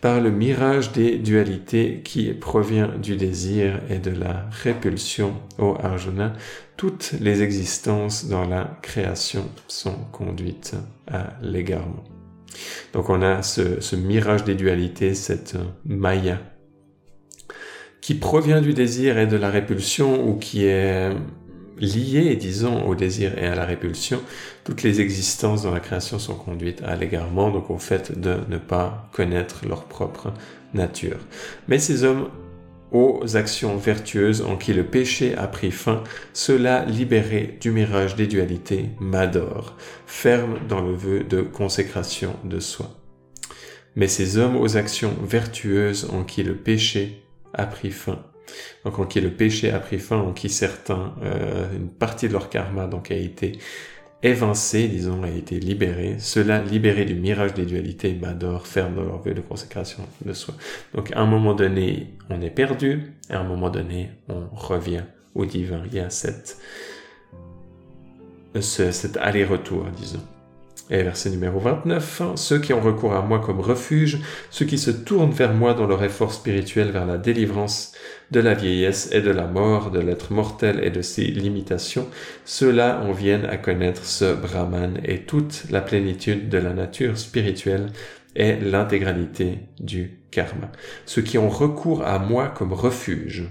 [0.00, 6.34] par le mirage des dualités qui provient du désir et de la répulsion, ô Arjuna,
[6.76, 10.74] toutes les existences dans la création sont conduites
[11.06, 12.04] à l'égarement.
[12.92, 16.40] Donc on a ce, ce mirage des dualités, cette maya,
[18.00, 21.10] qui provient du désir et de la répulsion ou qui est
[21.78, 24.20] liées, disons, au désir et à la répulsion,
[24.64, 28.58] toutes les existences dans la création sont conduites à l'égarement, donc au fait de ne
[28.58, 30.32] pas connaître leur propre
[30.74, 31.18] nature.
[31.68, 32.28] Mais ces hommes
[32.92, 36.02] aux actions vertueuses en qui le péché a pris fin,
[36.32, 42.90] ceux-là libérés du mirage des dualités m'adorent, fermes dans le vœu de consécration de soi.
[43.96, 47.22] Mais ces hommes aux actions vertueuses en qui le péché
[47.54, 48.22] a pris fin,
[48.84, 52.32] donc en qui le péché a pris fin, en qui certains, euh, une partie de
[52.32, 53.58] leur karma donc a été
[54.22, 56.16] évincé, disons, a été libéré.
[56.18, 60.54] Cela libéré du mirage des dualités m'adore, ferme dans leur vœu de consécration de soi.
[60.94, 65.44] Donc à un moment donné, on est perdu, à un moment donné, on revient au
[65.44, 65.82] divin.
[65.86, 66.58] Il y a cette,
[68.58, 70.22] ce, cet aller-retour, disons.
[70.88, 74.20] Et verset numéro 29, ceux qui ont recours à moi comme refuge,
[74.50, 77.90] ceux qui se tournent vers moi dans leur effort spirituel vers la délivrance
[78.30, 82.06] de la vieillesse et de la mort, de l'être mortel et de ses limitations,
[82.44, 87.90] ceux-là en viennent à connaître ce Brahman et toute la plénitude de la nature spirituelle
[88.36, 90.70] et l'intégralité du karma.
[91.04, 93.48] Ceux qui ont recours à moi comme refuge,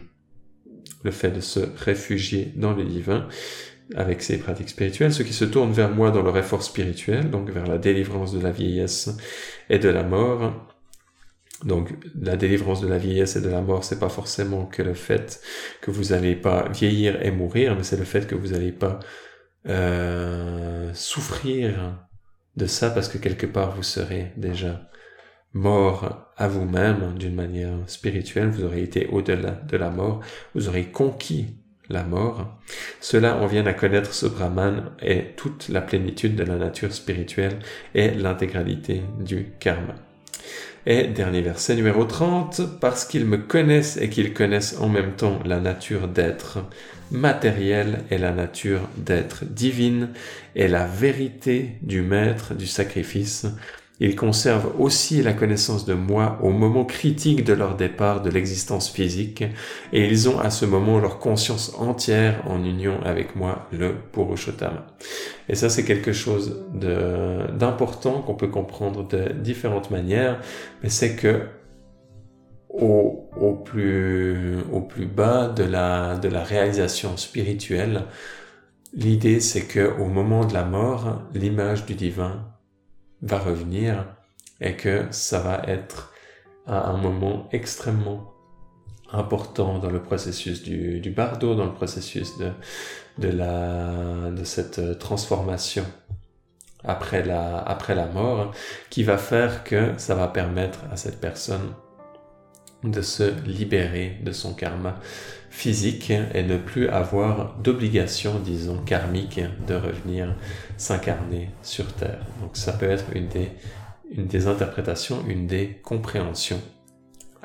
[1.04, 3.28] le fait de se réfugier dans le divin,
[3.94, 7.50] avec ses pratiques spirituelles, ceux qui se tournent vers moi dans leur effort spirituel, donc
[7.50, 9.10] vers la délivrance de la vieillesse
[9.70, 10.68] et de la mort.
[11.64, 14.94] Donc la délivrance de la vieillesse et de la mort, c'est pas forcément que le
[14.94, 15.42] fait
[15.82, 19.00] que vous n'allez pas vieillir et mourir, mais c'est le fait que vous n'allez pas
[19.68, 22.00] euh, souffrir
[22.56, 24.90] de ça parce que quelque part vous serez déjà
[25.54, 30.22] mort à vous-même d'une manière spirituelle, vous aurez été au-delà de la mort,
[30.54, 31.58] vous aurez conquis
[31.90, 32.48] la mort,
[33.00, 37.60] cela on vient à connaître ce Brahman et toute la plénitude de la nature spirituelle
[37.94, 39.96] et l'intégralité du karma.
[40.88, 45.40] Et dernier verset numéro 30, parce qu'ils me connaissent et qu'ils connaissent en même temps
[45.44, 46.60] la nature d'être
[47.12, 50.10] matériel et la nature d'être divine
[50.56, 53.48] et la vérité du maître du sacrifice,
[54.00, 58.90] Ils conservent aussi la connaissance de moi au moment critique de leur départ de l'existence
[58.90, 59.44] physique
[59.94, 64.86] et ils ont à ce moment leur conscience entière en union avec moi, le Purushottama.
[65.48, 70.42] Et ça, c'est quelque chose d'important qu'on peut comprendre de différentes manières,
[70.84, 71.44] mais c'est que
[72.70, 78.04] au, plus, au plus bas de la, de la réalisation spirituelle,
[78.94, 82.55] l'idée c'est que au moment de la mort, l'image du divin
[83.22, 84.06] va revenir
[84.62, 86.14] et que ça va être
[86.66, 88.32] à un moment extrêmement
[89.12, 92.52] important dans le processus du, du bardo, dans le processus de,
[93.18, 95.86] de, la, de cette transformation
[96.84, 98.52] après la, après la mort,
[98.90, 101.74] qui va faire que ça va permettre à cette personne
[102.84, 105.00] de se libérer de son karma
[105.56, 110.36] physique et ne plus avoir d'obligation, disons, karmique de revenir
[110.76, 112.20] s'incarner sur Terre.
[112.42, 113.52] Donc ça peut être une des,
[114.12, 116.62] une des interprétations, une des compréhensions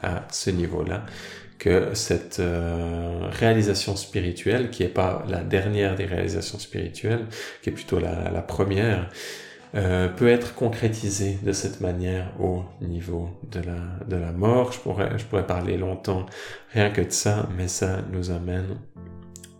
[0.02, 1.06] à ce niveau-là,
[1.60, 7.26] que cette euh, réalisation spirituelle, qui n'est pas la dernière des réalisations spirituelles,
[7.62, 9.08] qui est plutôt la, la première,
[9.74, 14.72] euh, peut être concrétisé de cette manière au niveau de la, de la mort.
[14.72, 16.26] Je pourrais, je pourrais parler longtemps
[16.72, 18.78] rien que de ça, mais ça nous amène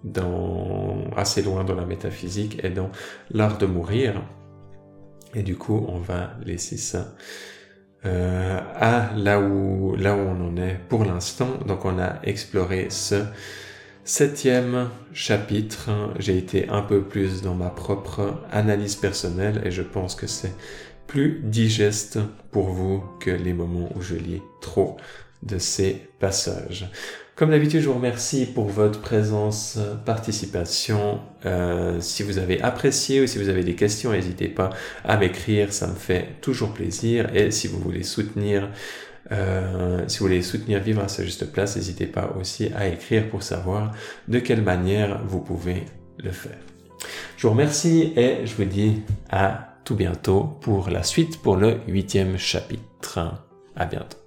[0.05, 2.91] dans, assez loin dans la métaphysique et dans
[3.31, 4.23] l'art de mourir.
[5.35, 7.15] Et du coup, on va laisser ça
[8.07, 11.51] euh, à là où, là où on en est pour l'instant.
[11.67, 13.25] Donc on a exploré ce
[14.05, 20.15] Septième chapitre, j'ai été un peu plus dans ma propre analyse personnelle et je pense
[20.15, 20.55] que c'est
[21.07, 22.19] plus digeste
[22.51, 24.97] pour vous que les moments où je lis trop
[25.43, 26.91] de ces passages.
[27.37, 31.21] Comme d'habitude, je vous remercie pour votre présence, participation.
[31.47, 34.71] Euh, si vous avez apprécié ou si vous avez des questions, n'hésitez pas
[35.05, 37.35] à m'écrire, ça me fait toujours plaisir.
[37.35, 38.71] Et si vous voulez soutenir
[39.33, 43.29] euh, si vous voulez soutenir Vivre à sa juste place, n'hésitez pas aussi à écrire
[43.29, 43.93] pour savoir
[44.29, 45.85] de quelle manière vous pouvez
[46.19, 46.59] le faire.
[47.37, 51.79] Je vous remercie et je vous dis à tout bientôt pour la suite, pour le
[51.87, 53.19] huitième chapitre.
[53.77, 54.20] À bientôt.